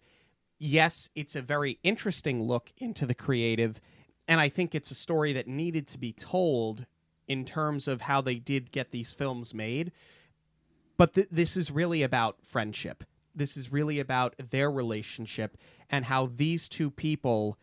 [0.59, 3.81] Yes, it's a very interesting look into the creative.
[4.27, 6.85] And I think it's a story that needed to be told
[7.27, 9.91] in terms of how they did get these films made.
[10.97, 13.03] But th- this is really about friendship.
[13.35, 15.57] This is really about their relationship
[15.89, 17.57] and how these two people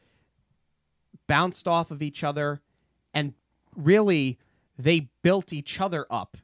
[1.26, 2.60] bounced off of each other
[3.14, 3.34] and
[3.76, 4.38] really
[4.78, 6.36] they built each other up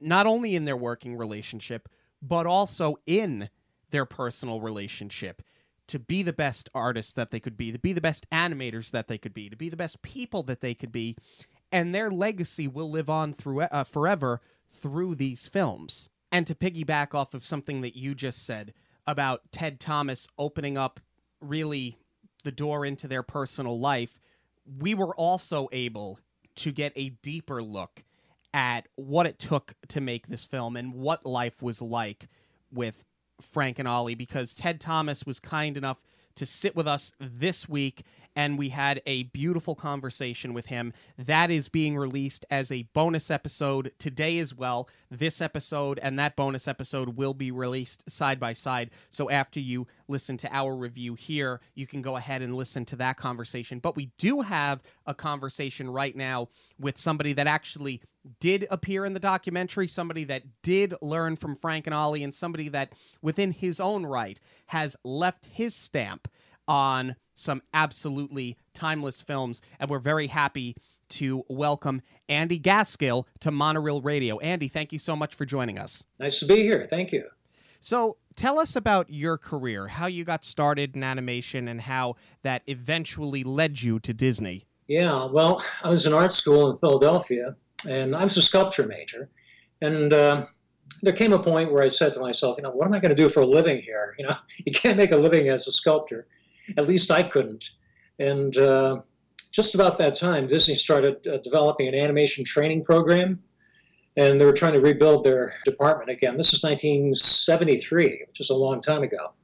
[0.00, 1.88] not only in their working relationship
[2.20, 3.48] but also in
[3.90, 5.42] their personal relationship
[5.88, 9.08] to be the best artists that they could be to be the best animators that
[9.08, 11.16] they could be to be the best people that they could be.
[11.72, 17.14] And their legacy will live on through uh, forever through these films and to piggyback
[17.14, 18.74] off of something that you just said
[19.06, 21.00] about Ted Thomas opening up
[21.40, 21.98] really
[22.44, 24.18] the door into their personal life,
[24.78, 26.18] we were also able
[26.56, 28.04] to get a deeper look
[28.52, 32.28] at what it took to make this film and what life was like
[32.72, 33.04] with
[33.40, 36.02] Frank and Ollie because Ted Thomas was kind enough
[36.36, 38.04] to sit with us this week
[38.38, 40.92] and we had a beautiful conversation with him.
[41.18, 44.88] That is being released as a bonus episode today as well.
[45.10, 48.90] This episode and that bonus episode will be released side by side.
[49.10, 52.96] So after you listen to our review here, you can go ahead and listen to
[52.96, 53.80] that conversation.
[53.80, 56.46] But we do have a conversation right now
[56.78, 58.02] with somebody that actually
[58.38, 62.68] did appear in the documentary, somebody that did learn from Frank and Ollie, and somebody
[62.68, 66.28] that within his own right has left his stamp
[66.68, 69.62] on some absolutely timeless films.
[69.78, 70.76] And we're very happy
[71.10, 74.38] to welcome Andy Gaskill to Monorail Radio.
[74.40, 76.04] Andy, thank you so much for joining us.
[76.18, 76.86] Nice to be here.
[76.88, 77.24] Thank you.
[77.80, 82.62] So, tell us about your career, how you got started in animation, and how that
[82.66, 84.66] eventually led you to Disney.
[84.88, 87.54] Yeah, well, I was in art school in Philadelphia,
[87.88, 89.30] and I was a sculpture major.
[89.80, 90.46] And uh,
[91.02, 93.14] there came a point where I said to myself, you know, what am I going
[93.14, 94.16] to do for a living here?
[94.18, 96.26] You know, you can't make a living as a sculptor.
[96.76, 97.70] At least I couldn't.
[98.18, 99.00] And uh,
[99.52, 103.42] just about that time, Disney started uh, developing an animation training program,
[104.16, 106.36] and they were trying to rebuild their department again.
[106.36, 109.34] This is 1973, which is a long time ago.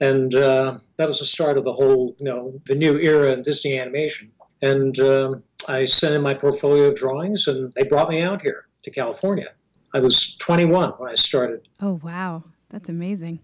[0.00, 3.42] And uh, that was the start of the whole, you know, the new era in
[3.42, 4.30] Disney animation.
[4.62, 8.66] And um, I sent in my portfolio of drawings, and they brought me out here
[8.82, 9.48] to California.
[9.94, 11.68] I was 21 when I started.
[11.80, 12.44] Oh, wow.
[12.70, 13.40] That's amazing.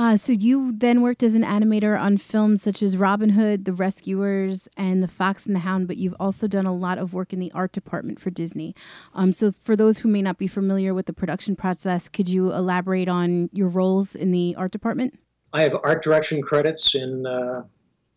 [0.00, 3.74] Uh, so you then worked as an animator on films such as Robin Hood, The
[3.74, 7.34] Rescuers, and The Fox and the Hound, but you've also done a lot of work
[7.34, 8.74] in the art department for Disney.
[9.12, 12.50] Um, so for those who may not be familiar with the production process, could you
[12.50, 15.18] elaborate on your roles in the art department?
[15.52, 17.64] I have art direction credits in uh,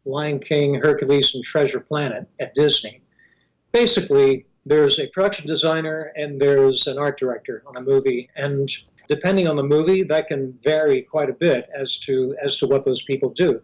[0.05, 3.01] Lion King, Hercules, and Treasure Planet at Disney.
[3.73, 8.71] Basically, there's a production designer and there's an art director on a movie, and
[9.07, 12.83] depending on the movie, that can vary quite a bit as to as to what
[12.83, 13.61] those people do.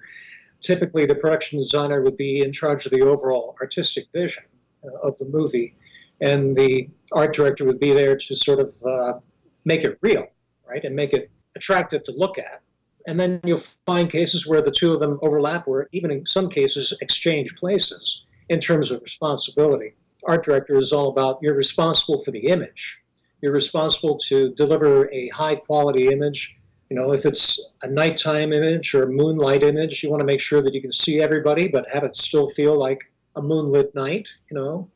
[0.62, 4.44] Typically, the production designer would be in charge of the overall artistic vision
[4.84, 5.76] uh, of the movie,
[6.22, 9.20] and the art director would be there to sort of uh,
[9.66, 10.28] make it real,
[10.68, 12.62] right, and make it attractive to look at.
[13.08, 16.50] And then you'll find cases where the two of them overlap, or even in some
[16.50, 19.94] cases exchange places in terms of responsibility.
[20.26, 23.02] art director is all about you're responsible for the image.
[23.42, 26.58] You're responsible to deliver a high quality image.
[26.90, 30.40] You know, if it's a nighttime image or a moonlight image, you want to make
[30.40, 33.00] sure that you can see everybody, but have it still feel like
[33.36, 34.90] a moonlit night, you know,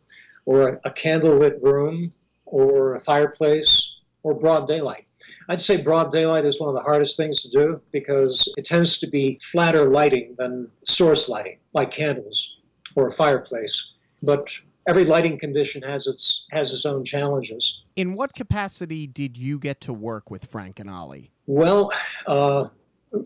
[0.46, 2.12] or a, a candlelit room
[2.46, 5.06] or a fireplace or broad daylight.
[5.50, 9.00] I'd say broad daylight is one of the hardest things to do because it tends
[9.00, 12.58] to be flatter lighting than source lighting, like candles
[12.96, 13.92] or a fireplace.
[14.22, 14.50] But
[14.88, 17.84] every lighting condition has its has its own challenges.
[17.96, 21.32] In what capacity did you get to work with Frank and Ollie?
[21.46, 21.92] Well,
[22.28, 22.66] uh,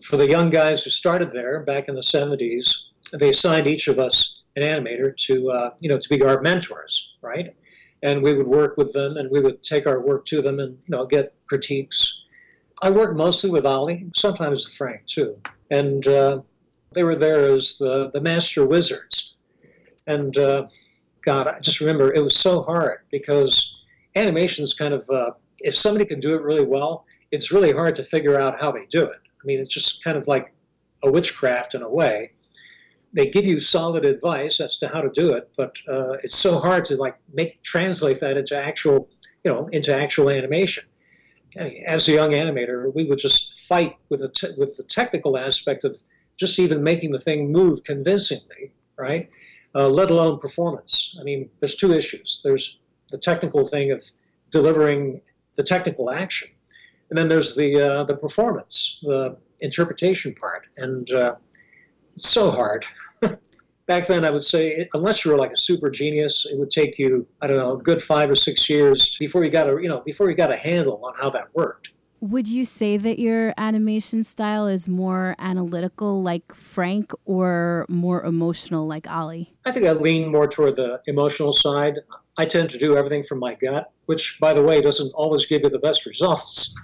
[0.02, 3.98] for the young guys who started there back in the 70s, they assigned each of
[3.98, 7.54] us an animator to uh, you know to be our mentors, right?
[8.02, 10.72] And we would work with them, and we would take our work to them, and
[10.86, 12.24] you know get critiques.
[12.80, 15.36] I worked mostly with Ollie, sometimes with Frank too,
[15.70, 16.42] and uh,
[16.92, 19.36] they were there as the the master wizards.
[20.06, 20.68] And uh,
[21.28, 23.84] God, I just remember it was so hard because
[24.16, 27.94] animation is kind of uh, if somebody can do it really well, it's really hard
[27.96, 29.20] to figure out how they do it.
[29.26, 30.54] I mean, it's just kind of like
[31.02, 32.32] a witchcraft in a way
[33.12, 36.58] they give you solid advice as to how to do it, but uh, it's so
[36.58, 39.08] hard to like make translate that into actual,
[39.44, 40.84] you know, into actual animation.
[41.86, 45.96] As a young animator, we would just fight with the with the technical aspect of
[46.36, 49.30] just even making the thing move convincingly, right?
[49.74, 51.16] Uh, let alone performance.
[51.20, 52.40] I mean, there's two issues.
[52.42, 52.78] There's
[53.10, 54.02] the technical thing of
[54.50, 55.20] delivering
[55.56, 56.48] the technical action,
[57.10, 61.34] and then there's the uh, the performance, the interpretation part, and uh,
[62.14, 62.86] it's so hard.
[63.86, 66.98] Back then, I would say, unless you were like a super genius, it would take
[66.98, 69.88] you, I don't know, a good five or six years before you got a, you
[69.88, 71.92] know, before you got a handle on how that worked.
[72.20, 78.86] Would you say that your animation style is more analytical like Frank or more emotional
[78.86, 79.54] like Ollie?
[79.64, 82.00] I think I lean more toward the emotional side.
[82.36, 85.62] I tend to do everything from my gut, which, by the way, doesn't always give
[85.62, 86.74] you the best results.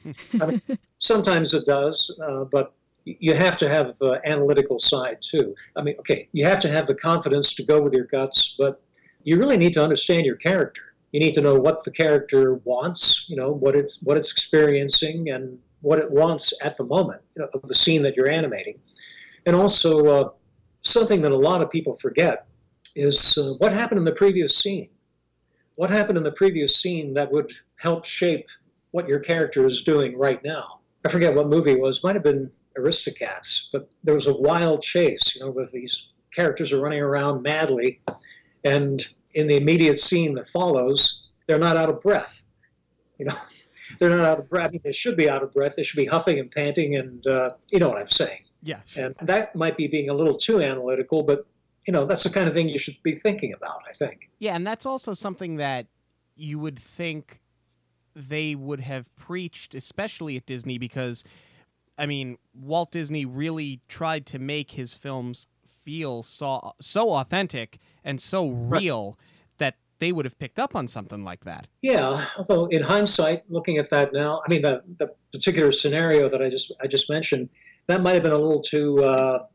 [0.32, 0.60] Mean,
[0.98, 2.72] sometimes it does, uh, but
[3.04, 5.54] you have to have the analytical side too.
[5.76, 8.82] I mean, okay, you have to have the confidence to go with your guts, but
[9.22, 10.87] you really need to understand your character.
[11.12, 15.30] You need to know what the character wants, you know, what it's what it's experiencing
[15.30, 18.78] and what it wants at the moment you know, of the scene that you're animating.
[19.46, 20.30] And also, uh,
[20.82, 22.46] something that a lot of people forget
[22.96, 24.88] is uh, what happened in the previous scene.
[25.76, 28.46] What happened in the previous scene that would help shape
[28.90, 30.80] what your character is doing right now?
[31.04, 32.02] I forget what movie it was.
[32.02, 36.72] Might have been Aristocats, but there was a wild chase, you know, with these characters
[36.72, 38.00] are running around madly,
[38.64, 42.44] and in the immediate scene that follows, they're not out of breath.
[43.18, 43.36] You know,
[43.98, 44.68] they're not out of breath.
[44.68, 45.76] I mean, they should be out of breath.
[45.76, 48.44] They should be huffing and panting, and uh, you know what I'm saying.
[48.62, 48.80] Yeah.
[48.96, 51.46] And that might be being a little too analytical, but
[51.86, 53.80] you know, that's the kind of thing you should be thinking about.
[53.88, 54.30] I think.
[54.38, 55.86] Yeah, and that's also something that
[56.36, 57.40] you would think
[58.14, 61.24] they would have preached, especially at Disney, because
[61.96, 65.46] I mean, Walt Disney really tried to make his films
[65.88, 69.56] feel so so authentic and so real right.
[69.56, 71.66] that they would have picked up on something like that.
[71.80, 76.42] Yeah, although in hindsight, looking at that now, I mean the the particular scenario that
[76.42, 77.48] I just I just mentioned,
[77.86, 79.46] that might have been a little too uh,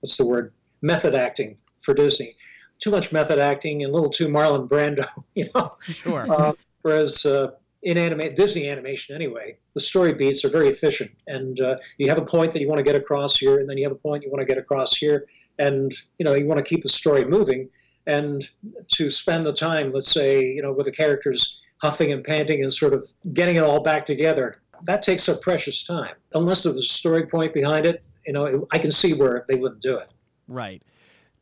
[0.00, 0.52] what's the word
[0.82, 2.36] method acting for Disney.
[2.78, 5.72] Too much method acting and a little too Marlon Brando, you know.
[5.80, 6.30] Sure.
[6.30, 6.52] Uh,
[6.82, 7.52] whereas uh,
[7.82, 12.18] in anime, Disney animation anyway, the story beats are very efficient, and uh, you have
[12.18, 14.22] a point that you want to get across here, and then you have a point
[14.22, 15.26] you want to get across here,
[15.58, 17.68] and you know you want to keep the story moving,
[18.06, 18.48] and
[18.88, 22.72] to spend the time, let's say, you know, with the characters huffing and panting and
[22.72, 26.14] sort of getting it all back together, that takes up precious time.
[26.34, 29.82] Unless there's a story point behind it, you know, I can see where they wouldn't
[29.82, 30.08] do it.
[30.48, 30.82] Right.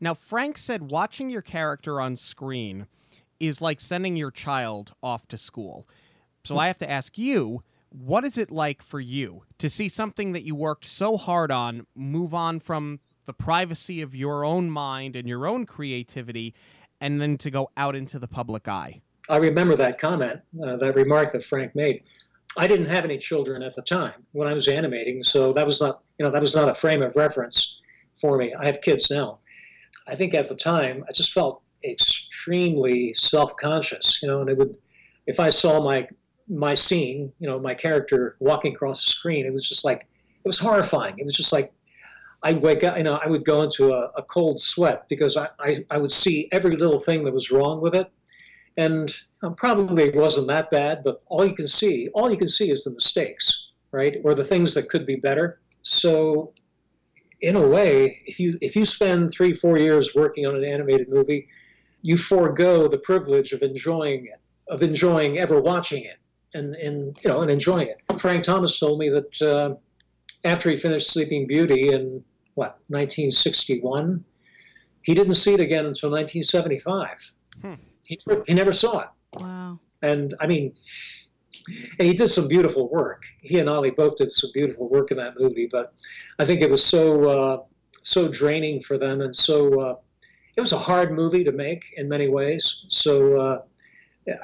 [0.01, 2.87] Now, Frank said watching your character on screen
[3.41, 5.87] is like sending your child off to school.
[6.45, 10.33] So I have to ask you, what is it like for you to see something
[10.33, 15.17] that you worked so hard on move on from the privacy of your own mind
[15.17, 16.55] and your own creativity
[17.01, 19.01] and then to go out into the public eye?
[19.29, 22.03] I remember that comment, uh, that remark that Frank made.
[22.57, 25.81] I didn't have any children at the time when I was animating, so that was
[25.81, 27.81] not, you know, that was not a frame of reference
[28.21, 28.55] for me.
[28.55, 29.39] I have kids now.
[30.07, 34.79] I think at the time I just felt extremely self-conscious, you know, and it would,
[35.27, 36.07] if I saw my
[36.47, 40.47] my scene, you know, my character walking across the screen, it was just like, it
[40.47, 41.15] was horrifying.
[41.19, 41.73] It was just like,
[42.45, 45.49] I'd wake up, you know, I would go into a, a cold sweat because I,
[45.59, 48.13] I, I, would see every little thing that was wrong with it.
[48.77, 52.49] And um, probably it wasn't that bad, but all you can see, all you can
[52.49, 54.19] see is the mistakes, right?
[54.25, 55.61] Or the things that could be better.
[55.83, 56.53] So
[57.41, 61.09] in a way, if you if you spend three, four years working on an animated
[61.09, 61.49] movie,
[62.03, 66.19] you forego the privilege of enjoying it, of enjoying ever watching it,
[66.53, 68.19] and and you know and enjoying it.
[68.19, 69.75] Frank Thomas told me that uh,
[70.45, 72.23] after he finished Sleeping Beauty in
[72.55, 74.25] what 1961,
[75.03, 77.35] he didn't see it again until 1975.
[77.61, 77.75] Hmm.
[78.05, 79.09] He, he never saw it.
[79.41, 79.79] Wow.
[80.03, 80.75] And I mean,
[81.99, 83.23] and he did some beautiful work.
[83.41, 85.95] He and Ollie both did some beautiful work in that movie, but
[86.39, 87.63] I think it was so uh,
[88.03, 89.95] so draining for them, and so uh,
[90.57, 92.87] it was a hard movie to make in many ways.
[92.89, 93.63] So uh,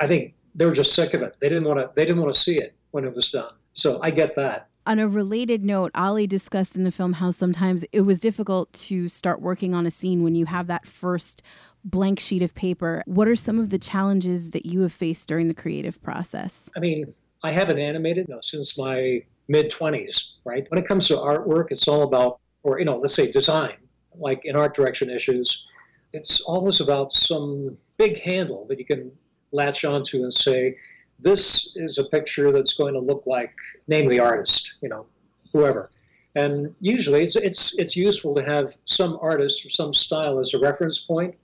[0.00, 1.36] I think they were just sick of it.
[1.40, 1.90] They didn't want to.
[1.94, 3.52] They didn't want to see it when it was done.
[3.74, 4.68] So I get that.
[4.90, 9.06] On a related note, Ollie discussed in the film how sometimes it was difficult to
[9.06, 11.44] start working on a scene when you have that first
[11.84, 13.04] blank sheet of paper.
[13.06, 16.68] What are some of the challenges that you have faced during the creative process?
[16.76, 17.14] I mean,
[17.44, 20.68] I haven't animated you know, since my mid 20s, right?
[20.72, 23.76] When it comes to artwork, it's all about, or, you know, let's say design,
[24.16, 25.68] like in art direction issues,
[26.12, 29.12] it's always about some big handle that you can
[29.52, 30.76] latch onto and say,
[31.22, 33.52] this is a picture that's going to look like
[33.88, 35.06] name the artist, you know,
[35.52, 35.90] whoever.
[36.36, 40.60] And usually it's, it's, it's useful to have some artist or some style as a
[40.60, 41.34] reference point.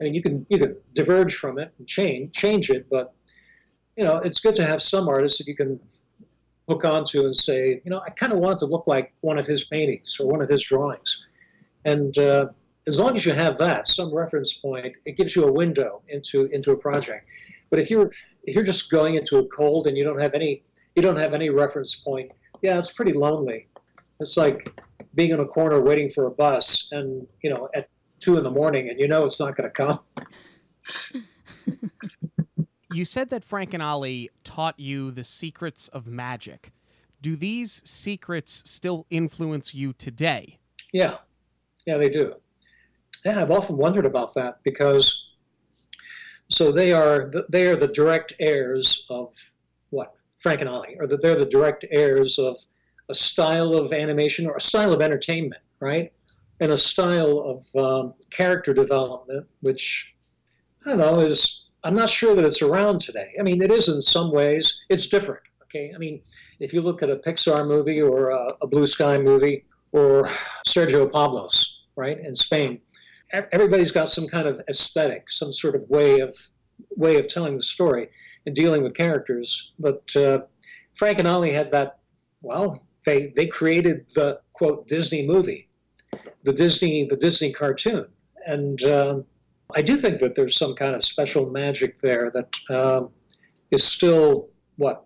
[0.00, 3.14] I mean, you can, you can diverge from it and change, change it, but,
[3.96, 5.80] you know, it's good to have some artist that you can
[6.68, 9.38] hook onto and say, you know, I kind of want it to look like one
[9.38, 11.28] of his paintings or one of his drawings.
[11.86, 12.48] And uh,
[12.86, 16.44] as long as you have that, some reference point, it gives you a window into,
[16.46, 17.30] into a project.
[17.70, 18.10] But if you're
[18.44, 20.62] if you're just going into a cold and you don't have any
[20.94, 23.68] you don't have any reference point, yeah, it's pretty lonely.
[24.20, 24.80] It's like
[25.14, 27.88] being in a corner waiting for a bus and you know at
[28.20, 30.00] two in the morning and you know it's not going to come.
[32.92, 36.72] you said that Frank and Ollie taught you the secrets of magic.
[37.20, 40.58] Do these secrets still influence you today?
[40.92, 41.16] Yeah,
[41.86, 42.34] yeah, they do.
[43.24, 45.25] Yeah, I've often wondered about that because
[46.48, 49.34] so they are the, they are the direct heirs of
[49.90, 52.56] what Frank and Ollie, or that they're the direct heirs of
[53.08, 56.12] a style of animation or a style of entertainment, right?
[56.60, 60.14] And a style of um, character development, which
[60.84, 63.32] I don't know is I'm not sure that it's around today.
[63.38, 64.84] I mean, it is in some ways.
[64.88, 65.42] It's different.
[65.64, 66.20] Okay, I mean,
[66.58, 70.28] if you look at a Pixar movie or a, a Blue Sky movie or
[70.66, 72.80] Sergio Pablos, right, in Spain,
[73.32, 76.34] everybody's got some kind of aesthetic, some sort of way of
[76.90, 78.08] way of telling the story
[78.44, 79.72] and dealing with characters.
[79.78, 80.40] But uh,
[80.94, 81.98] Frank and Ollie had that.
[82.42, 85.68] Well, they they created the quote Disney movie,
[86.42, 88.06] the Disney the Disney cartoon,
[88.46, 89.24] and um,
[89.74, 93.10] I do think that there's some kind of special magic there that um,
[93.70, 95.04] is still what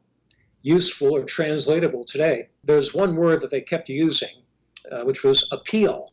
[0.62, 2.48] useful or translatable today.
[2.64, 4.42] There's one word that they kept using,
[4.92, 6.12] uh, which was appeal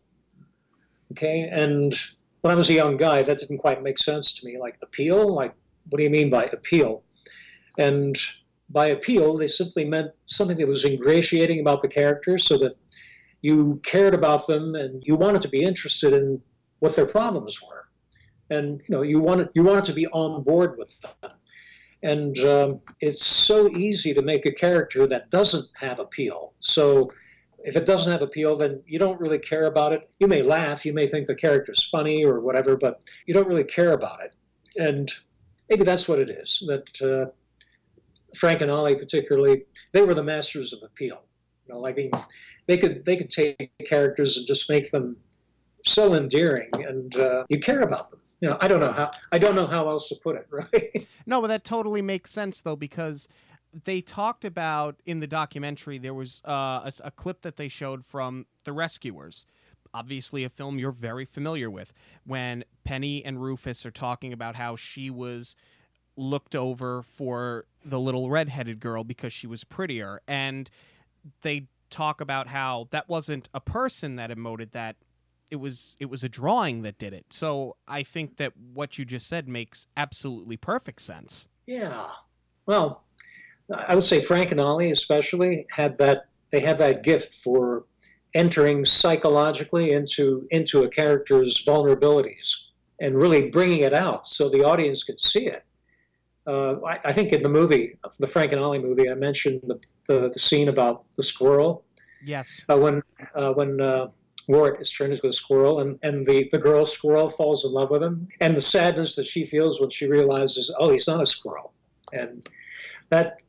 [1.12, 1.94] Okay, and
[2.42, 4.58] when I was a young guy, that didn't quite make sense to me.
[4.60, 5.54] Like appeal, like
[5.90, 7.04] what do you mean by appeal?
[7.80, 8.18] And
[8.70, 12.76] by appeal, they simply meant something that was ingratiating about the characters, so that
[13.42, 16.42] you cared about them and you wanted to be interested in
[16.80, 17.88] what their problems were,
[18.50, 21.32] and you know you wanted you wanted to be on board with them.
[22.04, 26.54] And um, it's so easy to make a character that doesn't have appeal.
[26.60, 27.02] So
[27.64, 30.10] if it doesn't have appeal, then you don't really care about it.
[30.20, 33.64] You may laugh, you may think the character's funny or whatever, but you don't really
[33.64, 34.34] care about it.
[34.78, 35.12] And
[35.70, 36.64] maybe that's what it is.
[36.68, 37.32] That uh,
[38.36, 41.24] Frank and Ollie, particularly, they were the masters of appeal.
[41.68, 41.98] You know, like
[42.68, 45.18] they could they could take characters and just make them
[45.86, 48.20] so endearing, and uh, you care about them.
[48.40, 51.08] You know, I don't know how I don't know how else to put it, right?
[51.26, 53.28] No, but that totally makes sense though because
[53.84, 56.52] they talked about in the documentary there was uh,
[56.86, 59.46] a, a, clip that they showed from the rescuers.
[59.94, 61.94] Obviously a film you're very familiar with
[62.26, 65.56] when penny and rufus are talking about how she was
[66.16, 70.70] looked over for the little redheaded girl because she was prettier and
[71.42, 74.98] they talk about how that wasn't a person that emoted that
[75.50, 77.26] it was it was a drawing that did it.
[77.30, 81.48] So i think that what you just said makes absolutely perfect sense.
[81.66, 82.08] Yeah.
[82.66, 83.04] Well
[83.74, 87.86] I would say Frank and Ollie especially had that they have that gift for
[88.34, 92.56] entering psychologically into into a character's vulnerabilities
[93.02, 95.64] and really bringing it out so the audience could see it.
[96.46, 99.80] Uh, I, I, think in the movie, the Frank and Ollie movie, I mentioned the,
[100.08, 101.84] the, the scene about the squirrel.
[102.26, 102.64] Yes.
[102.70, 103.04] Uh, when
[103.36, 104.08] uh, when uh,
[104.48, 107.90] Wart is turned into a squirrel, and, and the, the girl squirrel falls in love
[107.90, 111.26] with him, and the sadness that she feels when she realizes, oh, he's not a
[111.26, 111.74] squirrel,
[112.14, 112.48] and
[113.10, 113.40] that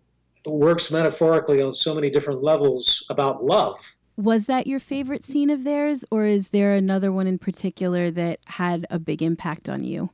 [0.47, 3.97] works metaphorically on so many different levels about love.
[4.17, 8.41] Was that your favorite scene of theirs, or is there another one in particular that
[8.47, 10.11] had a big impact on you?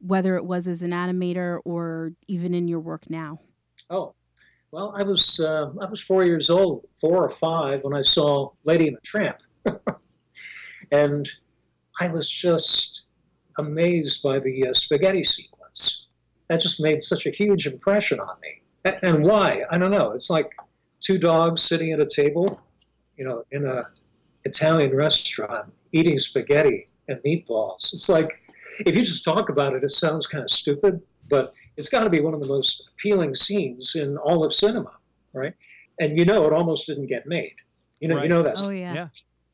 [0.00, 3.40] whether it was as an animator or even in your work now?
[3.90, 4.14] Oh,
[4.70, 8.50] well, I was uh, I was four years old, four or five, when I saw
[8.64, 9.38] Lady and the Tramp,
[10.92, 11.28] and
[12.00, 13.06] I was just
[13.56, 16.08] amazed by the uh, spaghetti sequence.
[16.48, 18.62] That just made such a huge impression on me.
[18.84, 19.64] And why?
[19.70, 20.12] I don't know.
[20.12, 20.54] It's like
[21.00, 22.62] two dogs sitting at a table,
[23.16, 23.88] you know, in a
[24.44, 27.92] Italian restaurant eating spaghetti and meatballs.
[27.92, 28.40] It's like
[28.86, 32.10] if you just talk about it, it sounds kind of stupid, but it's got to
[32.10, 34.92] be one of the most appealing scenes in all of cinema,
[35.32, 35.54] right?
[36.00, 37.54] And you know, it almost didn't get made.
[38.00, 38.22] You know, Right.
[38.24, 38.54] you know that.
[38.58, 38.94] Oh yeah.
[38.94, 39.08] Yeah.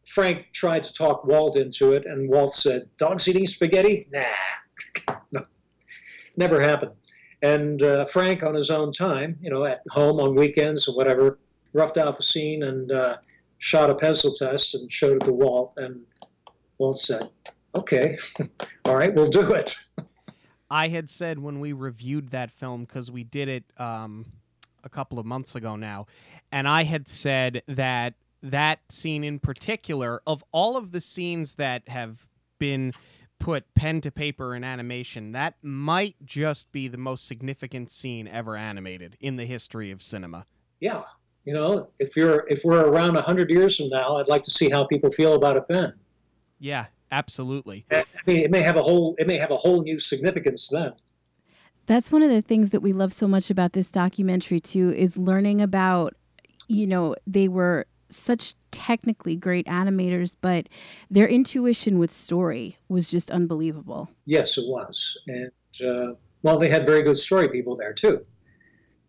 [0.06, 4.06] Frank tried to talk Walt into it, and Walt said, "Dogs eating spaghetti?
[4.12, 5.46] Nah, no,
[6.36, 6.92] never happened."
[7.44, 11.38] And uh, Frank, on his own time, you know, at home on weekends or whatever,
[11.74, 13.18] roughed out the scene and uh,
[13.58, 16.00] shot a pencil test and showed it to Walt, and
[16.78, 17.28] Walt said,
[17.74, 18.16] "Okay,
[18.86, 19.76] all right, we'll do it."
[20.70, 24.24] I had said when we reviewed that film because we did it um,
[24.82, 26.06] a couple of months ago now,
[26.50, 31.86] and I had said that that scene in particular, of all of the scenes that
[31.90, 32.26] have
[32.58, 32.94] been
[33.38, 38.56] put pen to paper in animation, that might just be the most significant scene ever
[38.56, 40.46] animated in the history of cinema.
[40.80, 41.02] Yeah,
[41.44, 44.70] you know, if you're if we're around hundred years from now, I'd like to see
[44.70, 45.92] how people feel about it then.
[46.58, 47.84] Yeah, absolutely.
[47.90, 50.92] I mean, it may have a whole it may have a whole new significance then.
[51.86, 55.18] That's one of the things that we love so much about this documentary too is
[55.18, 56.14] learning about
[56.66, 60.68] you know they were such technically great animators but
[61.10, 64.10] their intuition with story was just unbelievable.
[64.26, 65.50] Yes, it was, and
[65.86, 68.24] uh, well, they had very good story people there too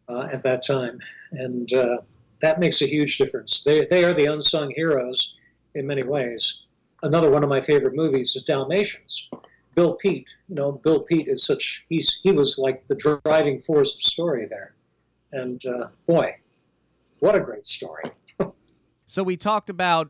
[0.07, 0.99] uh, at that time,
[1.31, 1.97] and uh,
[2.41, 3.63] that makes a huge difference.
[3.63, 5.37] They they are the unsung heroes
[5.73, 6.63] in many ways.
[7.03, 9.29] Another one of my favorite movies is Dalmatians.
[9.75, 13.93] Bill Peet, you know, Bill Peet is such he's he was like the driving force
[13.95, 14.75] of story there,
[15.31, 16.35] and uh, boy,
[17.19, 18.03] what a great story.
[19.05, 20.09] So we talked about,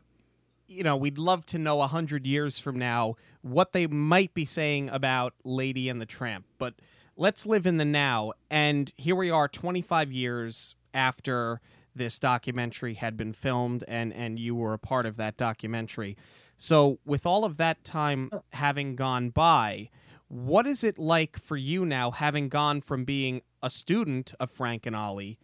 [0.66, 4.44] you know, we'd love to know a hundred years from now what they might be
[4.44, 6.74] saying about Lady and the Tramp, but
[7.16, 8.32] let's live in the now.
[8.50, 11.60] And here we are, 25 years after
[11.94, 16.16] this documentary had been filmed, and and you were a part of that documentary.
[16.58, 18.42] So with all of that time oh.
[18.50, 19.90] having gone by.
[20.28, 24.84] What is it like for you now, having gone from being a student of Frank
[24.84, 25.38] and Ollie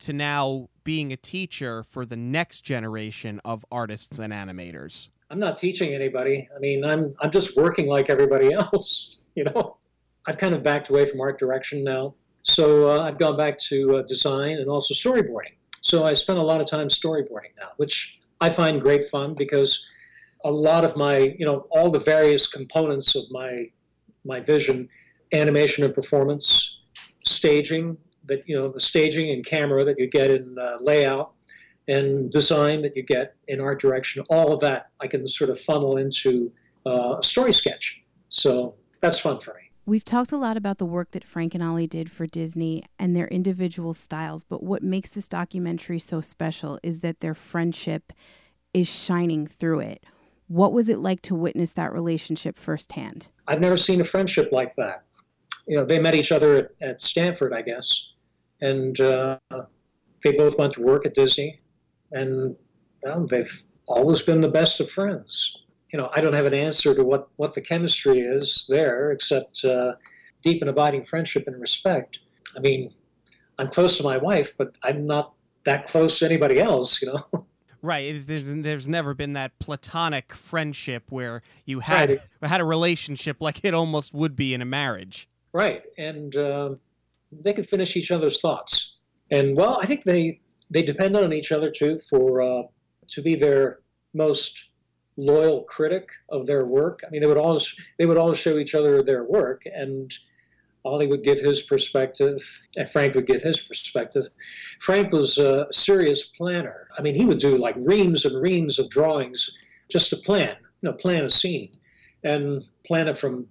[0.00, 5.08] to now being a teacher for the next generation of artists and animators?
[5.30, 6.48] I'm not teaching anybody.
[6.54, 9.20] I mean, I'm I'm just working like everybody else.
[9.34, 9.78] You know,
[10.26, 13.96] I've kind of backed away from art direction now, so uh, I've gone back to
[13.96, 15.54] uh, design and also storyboarding.
[15.80, 19.88] So I spend a lot of time storyboarding now, which I find great fun because
[20.44, 23.70] a lot of my, you know, all the various components of my
[24.24, 24.88] my vision,
[25.32, 26.80] animation and performance,
[27.24, 31.32] staging that you know the staging and camera that you get in uh, layout
[31.88, 35.60] and design that you get in art direction, all of that I can sort of
[35.60, 36.50] funnel into
[36.86, 38.02] uh, a story sketch.
[38.28, 39.60] So that's fun for me.
[39.86, 43.14] We've talked a lot about the work that Frank and Ollie did for Disney and
[43.14, 48.12] their individual styles, but what makes this documentary so special is that their friendship
[48.72, 50.04] is shining through it.
[50.48, 53.28] What was it like to witness that relationship firsthand?
[53.46, 55.04] I've never seen a friendship like that.
[55.66, 58.13] You know, they met each other at, at Stanford, I guess,
[58.64, 59.38] and uh,
[60.22, 61.60] they both went to work at Disney,
[62.12, 62.56] and
[63.02, 65.64] well, they've always been the best of friends.
[65.92, 69.64] You know, I don't have an answer to what, what the chemistry is there, except
[69.64, 69.92] uh,
[70.42, 72.20] deep and abiding friendship and respect.
[72.56, 72.90] I mean,
[73.58, 75.34] I'm close to my wife, but I'm not
[75.64, 77.02] that close to anybody else.
[77.02, 77.46] You know,
[77.82, 78.26] Right.
[78.26, 83.74] There's there's never been that platonic friendship where you had had a relationship like it
[83.74, 85.28] almost would be in a marriage.
[85.52, 86.80] Right, and um
[87.42, 88.98] they could finish each other's thoughts.
[89.30, 92.62] And well, I think they they depended on each other too for uh,
[93.08, 93.80] to be their
[94.12, 94.70] most
[95.16, 97.00] loyal critic of their work.
[97.06, 100.12] I mean, they would always they would always show each other their work, and
[100.84, 102.36] Ollie would give his perspective,
[102.76, 104.28] and Frank would give his perspective.
[104.80, 106.88] Frank was a serious planner.
[106.98, 109.58] I mean, he would do like reams and reams of drawings
[109.88, 111.70] just to plan, you know, plan a scene,
[112.22, 113.46] and plan it from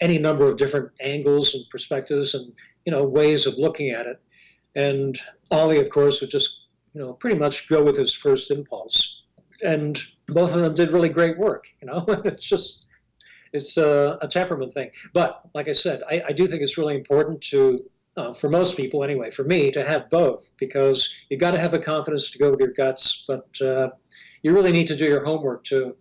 [0.00, 2.52] any number of different angles and perspectives and
[2.88, 4.18] you know ways of looking at it.
[4.74, 5.20] And
[5.50, 9.24] Ollie, of course, would just you know pretty much go with his first impulse.
[9.62, 11.66] And both of them did really great work.
[11.82, 12.86] You know, it's just
[13.52, 14.90] it's a, a temperament thing.
[15.12, 17.84] But like I said, I, I do think it's really important to.
[18.16, 21.70] Uh, for most people, anyway, for me to have both, because you got to have
[21.70, 23.90] the confidence to go with your guts, but uh,
[24.42, 25.94] you really need to do your homework too.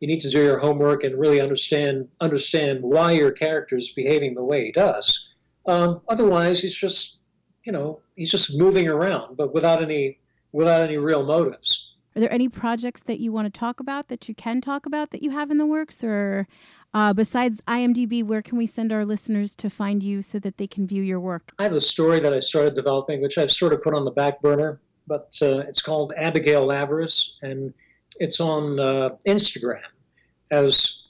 [0.00, 4.34] you need to do your homework and really understand understand why your character is behaving
[4.34, 5.27] the way he does.
[5.68, 7.22] Um, otherwise, he's just
[7.64, 10.18] you know he's just moving around, but without any
[10.52, 11.94] without any real motives.
[12.16, 15.10] Are there any projects that you want to talk about that you can talk about
[15.10, 16.48] that you have in the works, or
[16.94, 20.66] uh, besides IMDb, where can we send our listeners to find you so that they
[20.66, 21.52] can view your work?
[21.58, 24.10] I have a story that I started developing, which I've sort of put on the
[24.10, 27.74] back burner, but uh, it's called Abigail Laveris, and
[28.18, 29.82] it's on uh, Instagram
[30.50, 31.04] as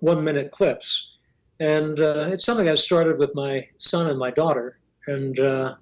[0.00, 1.11] one minute clips.
[1.62, 4.80] And uh, it's something I started with my son and my daughter.
[5.06, 5.76] And, uh,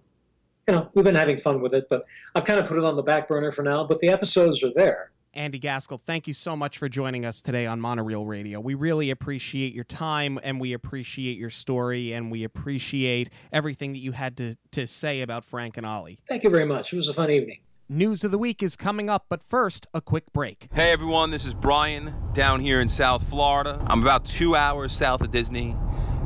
[0.69, 2.05] you know, we've been having fun with it, but
[2.35, 3.85] I've kind of put it on the back burner for now.
[3.85, 5.11] But the episodes are there.
[5.33, 8.61] Andy Gaskill, thank you so much for joining us today on Monorail Radio.
[8.61, 14.01] We really appreciate your time and we appreciate your story and we appreciate everything that
[14.01, 16.19] you had to, to say about Frank and Ollie.
[16.29, 16.93] Thank you very much.
[16.93, 17.61] It was a fun evening.
[17.93, 20.69] News of the week is coming up, but first, a quick break.
[20.73, 23.85] Hey everyone, this is Brian down here in South Florida.
[23.85, 25.75] I'm about two hours south of Disney,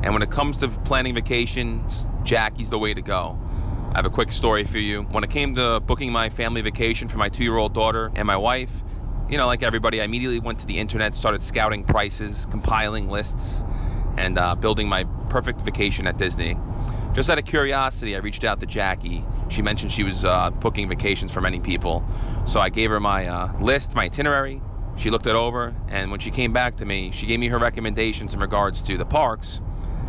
[0.03, 3.35] and when it comes to planning vacations, Jackie's the way to go.
[3.91, 5.07] I have a quick story for you.
[5.09, 8.27] When it came to booking my family vacation for my two year old daughter and
[8.27, 8.69] my wife,
[9.27, 13.63] you know, like everybody, I immediately went to the internet, started scouting prices, compiling lists,
[14.19, 16.59] and uh, building my perfect vacation at Disney.
[17.15, 19.23] Just out of curiosity, I reached out to Jackie.
[19.47, 22.05] She mentioned she was uh, booking vacations for many people.
[22.45, 24.61] So I gave her my uh, list, my itinerary.
[24.97, 27.57] She looked it over, and when she came back to me, she gave me her
[27.57, 29.61] recommendations in regards to the parks.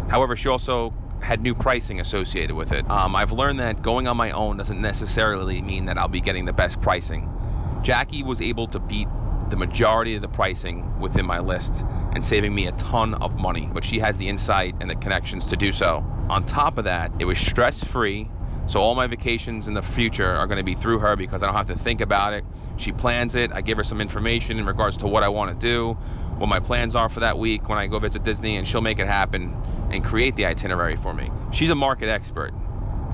[0.08, 2.90] However, she also had new pricing associated with it.
[2.90, 6.44] Um, I've learned that going on my own doesn't necessarily mean that I'll be getting
[6.44, 7.30] the best pricing.
[7.82, 9.06] Jackie was able to beat
[9.50, 11.72] the majority of the pricing within my list
[12.12, 15.46] and saving me a ton of money, but she has the insight and the connections
[15.46, 16.04] to do so.
[16.28, 18.28] On top of that, it was stress free,
[18.66, 21.46] so all my vacations in the future are going to be through her because I
[21.46, 22.44] don't have to think about it.
[22.78, 23.52] She plans it.
[23.52, 25.92] I give her some information in regards to what I want to do,
[26.38, 28.98] what my plans are for that week when I go visit Disney, and she'll make
[28.98, 29.56] it happen
[29.90, 31.30] and create the itinerary for me.
[31.52, 32.52] She's a market expert.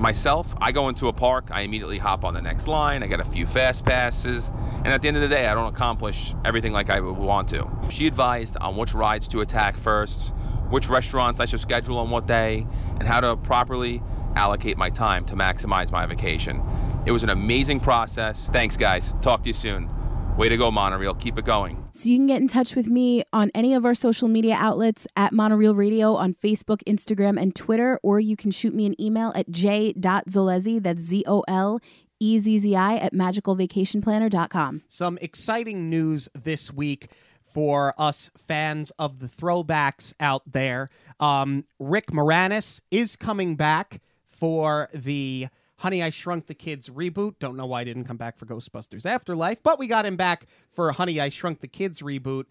[0.03, 3.21] Myself, I go into a park, I immediately hop on the next line, I get
[3.21, 4.51] a few fast passes,
[4.83, 7.47] and at the end of the day, I don't accomplish everything like I would want
[7.51, 7.69] to.
[7.89, 10.33] She advised on which rides to attack first,
[10.69, 12.67] which restaurants I should schedule on what day,
[12.99, 14.03] and how to properly
[14.35, 16.61] allocate my time to maximize my vacation.
[17.05, 18.49] It was an amazing process.
[18.51, 19.15] Thanks, guys.
[19.21, 19.89] Talk to you soon.
[20.37, 21.13] Way to go, Monorail.
[21.13, 21.85] Keep it going.
[21.91, 25.05] So you can get in touch with me on any of our social media outlets
[25.15, 29.31] at Monorail Radio on Facebook, Instagram, and Twitter, or you can shoot me an email
[29.35, 31.79] at j.zolezzi, that's Z O L
[32.19, 34.81] E Z Z I, at magicalvacationplanner.com.
[34.87, 37.11] Some exciting news this week
[37.43, 40.89] for us fans of the throwbacks out there.
[41.19, 47.35] Um, Rick Moranis is coming back for the Honey, I Shrunk the Kids reboot.
[47.39, 50.47] Don't know why I didn't come back for Ghostbusters Afterlife, but we got him back
[50.71, 52.45] for Honey, I Shrunk the Kids reboot.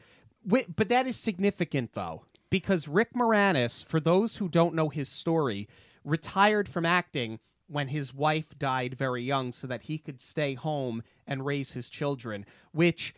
[0.45, 5.69] But that is significant, though, because Rick Moranis, for those who don't know his story,
[6.05, 11.03] retired from acting when his wife died very young so that he could stay home
[11.27, 13.15] and raise his children, which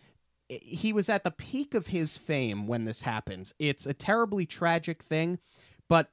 [0.48, 3.54] eh, he was at the peak of his fame when this happens.
[3.58, 5.38] It's a terribly tragic thing,
[5.88, 6.10] but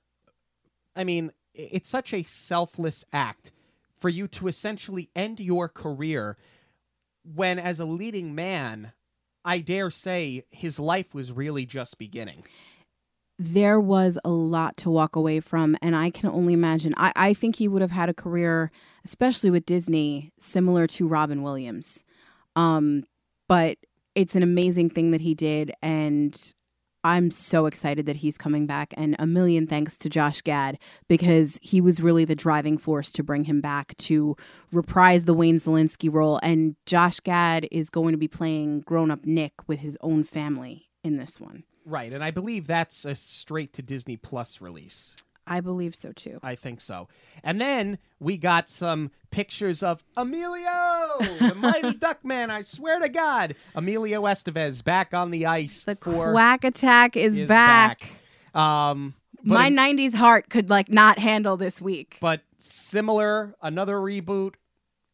[0.96, 3.52] I mean, it's such a selfless act
[4.02, 6.36] for you to essentially end your career
[7.24, 8.94] when, as a leading man,
[9.46, 12.44] I dare say his life was really just beginning.
[13.38, 16.94] There was a lot to walk away from, and I can only imagine.
[16.98, 18.72] I, I think he would have had a career,
[19.06, 22.04] especially with Disney, similar to Robin Williams.
[22.56, 23.04] Um,
[23.48, 23.78] but
[24.16, 26.54] it's an amazing thing that he did, and
[27.04, 28.94] I'm so excited that he's coming back.
[28.98, 30.78] And a million thanks to Josh Gad
[31.08, 34.36] because he was really the driving force to bring him back to
[34.72, 36.40] reprise the Wayne Szalinski role.
[36.44, 40.90] And Josh Gad is going to be playing grown up Nick with his own family
[41.04, 41.64] in this one.
[41.86, 42.14] Right.
[42.14, 45.16] And I believe that's a straight to Disney Plus release.
[45.52, 46.40] I believe so too.
[46.42, 47.10] I think so.
[47.44, 52.50] And then we got some pictures of Emilio, the mighty Duckman.
[52.50, 55.84] I swear to God, Emilio Estevez back on the ice.
[55.84, 58.00] The for, Quack Attack is, is back.
[58.54, 58.62] back.
[58.62, 62.18] Um, My 90s heart could like not handle this week.
[62.22, 64.54] but similar, another reboot.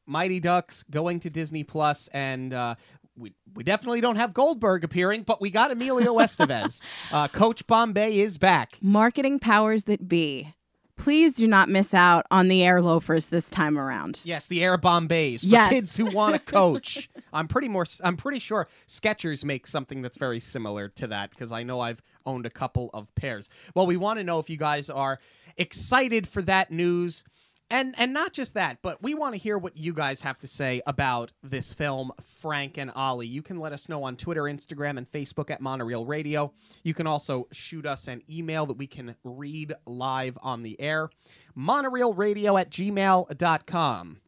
[0.05, 2.75] Mighty Ducks going to Disney Plus, and uh,
[3.17, 6.81] we we definitely don't have Goldberg appearing, but we got Emilio Estevez.
[7.11, 8.77] uh, Coach Bombay is back.
[8.81, 10.53] Marketing powers that be.
[10.95, 14.19] Please do not miss out on the air loafers this time around.
[14.23, 15.69] Yes, the Air Bombays for Yes.
[15.69, 17.07] kids who want to coach.
[17.33, 17.85] I'm pretty more.
[18.03, 22.01] I'm pretty sure Skechers makes something that's very similar to that because I know I've
[22.25, 23.47] owned a couple of pairs.
[23.75, 25.19] Well, we want to know if you guys are
[25.55, 27.23] excited for that news.
[27.69, 30.47] And and not just that, but we want to hear what you guys have to
[30.47, 33.27] say about this film, Frank and Ollie.
[33.27, 36.53] You can let us know on Twitter, Instagram, and Facebook at Monorail Radio.
[36.83, 41.09] You can also shoot us an email that we can read live on the air.
[41.57, 44.21] Monorailradio at gmail.com.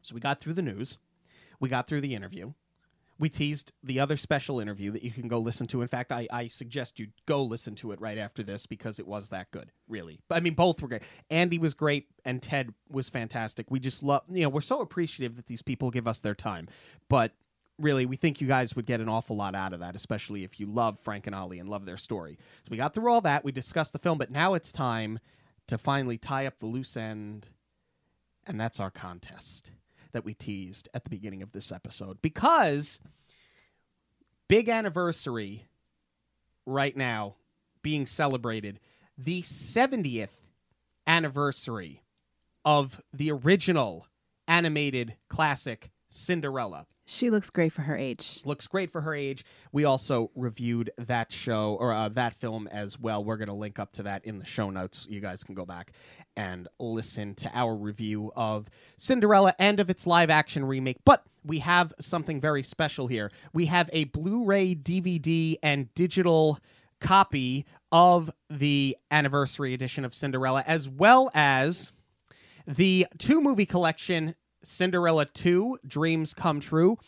[0.00, 0.98] So we got through the news.
[1.60, 2.52] We got through the interview.
[3.18, 5.82] We teased the other special interview that you can go listen to.
[5.82, 9.06] In fact, I, I suggest you go listen to it right after this because it
[9.06, 10.20] was that good, really.
[10.28, 11.02] But I mean, both were great.
[11.30, 13.70] Andy was great and Ted was fantastic.
[13.70, 16.68] We just love, you know, we're so appreciative that these people give us their time.
[17.08, 17.32] But
[17.78, 20.58] really, we think you guys would get an awful lot out of that, especially if
[20.58, 22.38] you love Frank and Ollie and love their story.
[22.40, 23.44] So we got through all that.
[23.44, 25.18] We discussed the film, but now it's time
[25.68, 27.48] to finally tie up the loose end,
[28.46, 29.70] and that's our contest
[30.12, 33.00] that we teased at the beginning of this episode because
[34.48, 35.66] big anniversary
[36.66, 37.36] right now
[37.82, 38.78] being celebrated
[39.18, 40.40] the 70th
[41.06, 42.02] anniversary
[42.64, 44.06] of the original
[44.46, 46.86] animated classic Cinderella.
[47.04, 48.42] She looks great for her age.
[48.44, 49.44] Looks great for her age.
[49.72, 53.24] We also reviewed that show or uh, that film as well.
[53.24, 55.08] We're going to link up to that in the show notes.
[55.10, 55.92] You guys can go back
[56.36, 60.98] and listen to our review of Cinderella and of its live action remake.
[61.04, 63.32] But we have something very special here.
[63.52, 66.60] We have a Blu ray, DVD, and digital
[67.00, 71.90] copy of the anniversary edition of Cinderella, as well as
[72.66, 76.98] the two movie collection Cinderella 2 Dreams Come True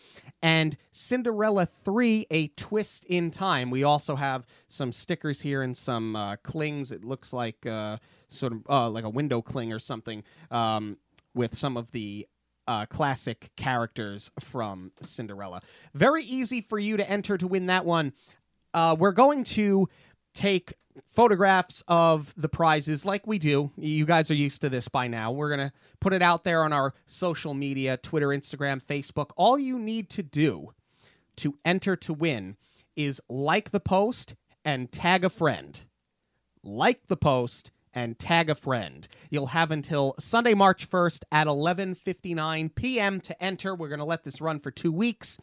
[0.43, 3.71] and Cinderella 3 A Twist in Time.
[3.71, 6.93] We also have some stickers here and some uh, clings.
[6.93, 7.99] It looks like uh,
[8.29, 10.99] sort of uh, like a window cling or something um,
[11.35, 12.27] with some of the
[12.67, 15.61] uh, classic characters from Cinderella.
[15.95, 18.13] Very easy for you to enter to win that one.
[18.73, 19.89] Uh, we're going to
[20.35, 20.75] take
[21.09, 23.71] photographs of the prizes like we do.
[23.77, 25.33] You guys are used to this by now.
[25.33, 29.31] We're going to put it out there on our social media Twitter, Instagram, Facebook.
[29.37, 30.73] All you need to do
[31.37, 32.57] to enter to win
[32.97, 35.81] is like the post and tag a friend.
[36.63, 39.07] Like the post and tag a friend.
[39.31, 43.21] You'll have until Sunday, March 1st at 11:59 p.m.
[43.21, 43.75] to enter.
[43.75, 45.39] We're going to let this run for 2 weeks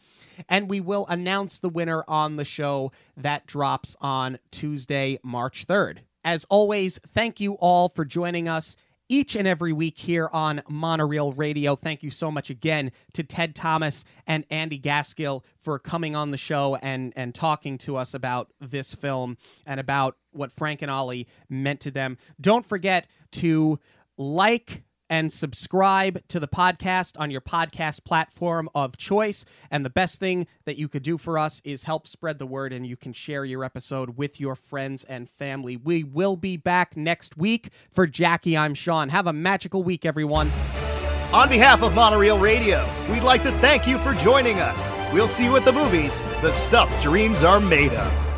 [0.48, 5.98] and we will announce the winner on the show that drops on Tuesday, March 3rd.
[6.24, 8.76] As always, thank you all for joining us
[9.12, 11.76] each and every week here on Monorail Radio.
[11.76, 16.38] Thank you so much again to Ted Thomas and Andy Gaskill for coming on the
[16.38, 19.36] show and and talking to us about this film
[19.66, 22.16] and about what Frank and Ollie meant to them.
[22.40, 23.78] Don't forget to
[24.16, 24.82] like
[25.12, 29.44] and subscribe to the podcast on your podcast platform of choice.
[29.70, 32.72] And the best thing that you could do for us is help spread the word,
[32.72, 35.76] and you can share your episode with your friends and family.
[35.76, 37.68] We will be back next week.
[37.90, 39.10] For Jackie, I'm Sean.
[39.10, 40.50] Have a magical week, everyone.
[41.34, 44.90] On behalf of Monorail Radio, we'd like to thank you for joining us.
[45.12, 48.31] We'll see you at the movies, the stuff dreams are made of.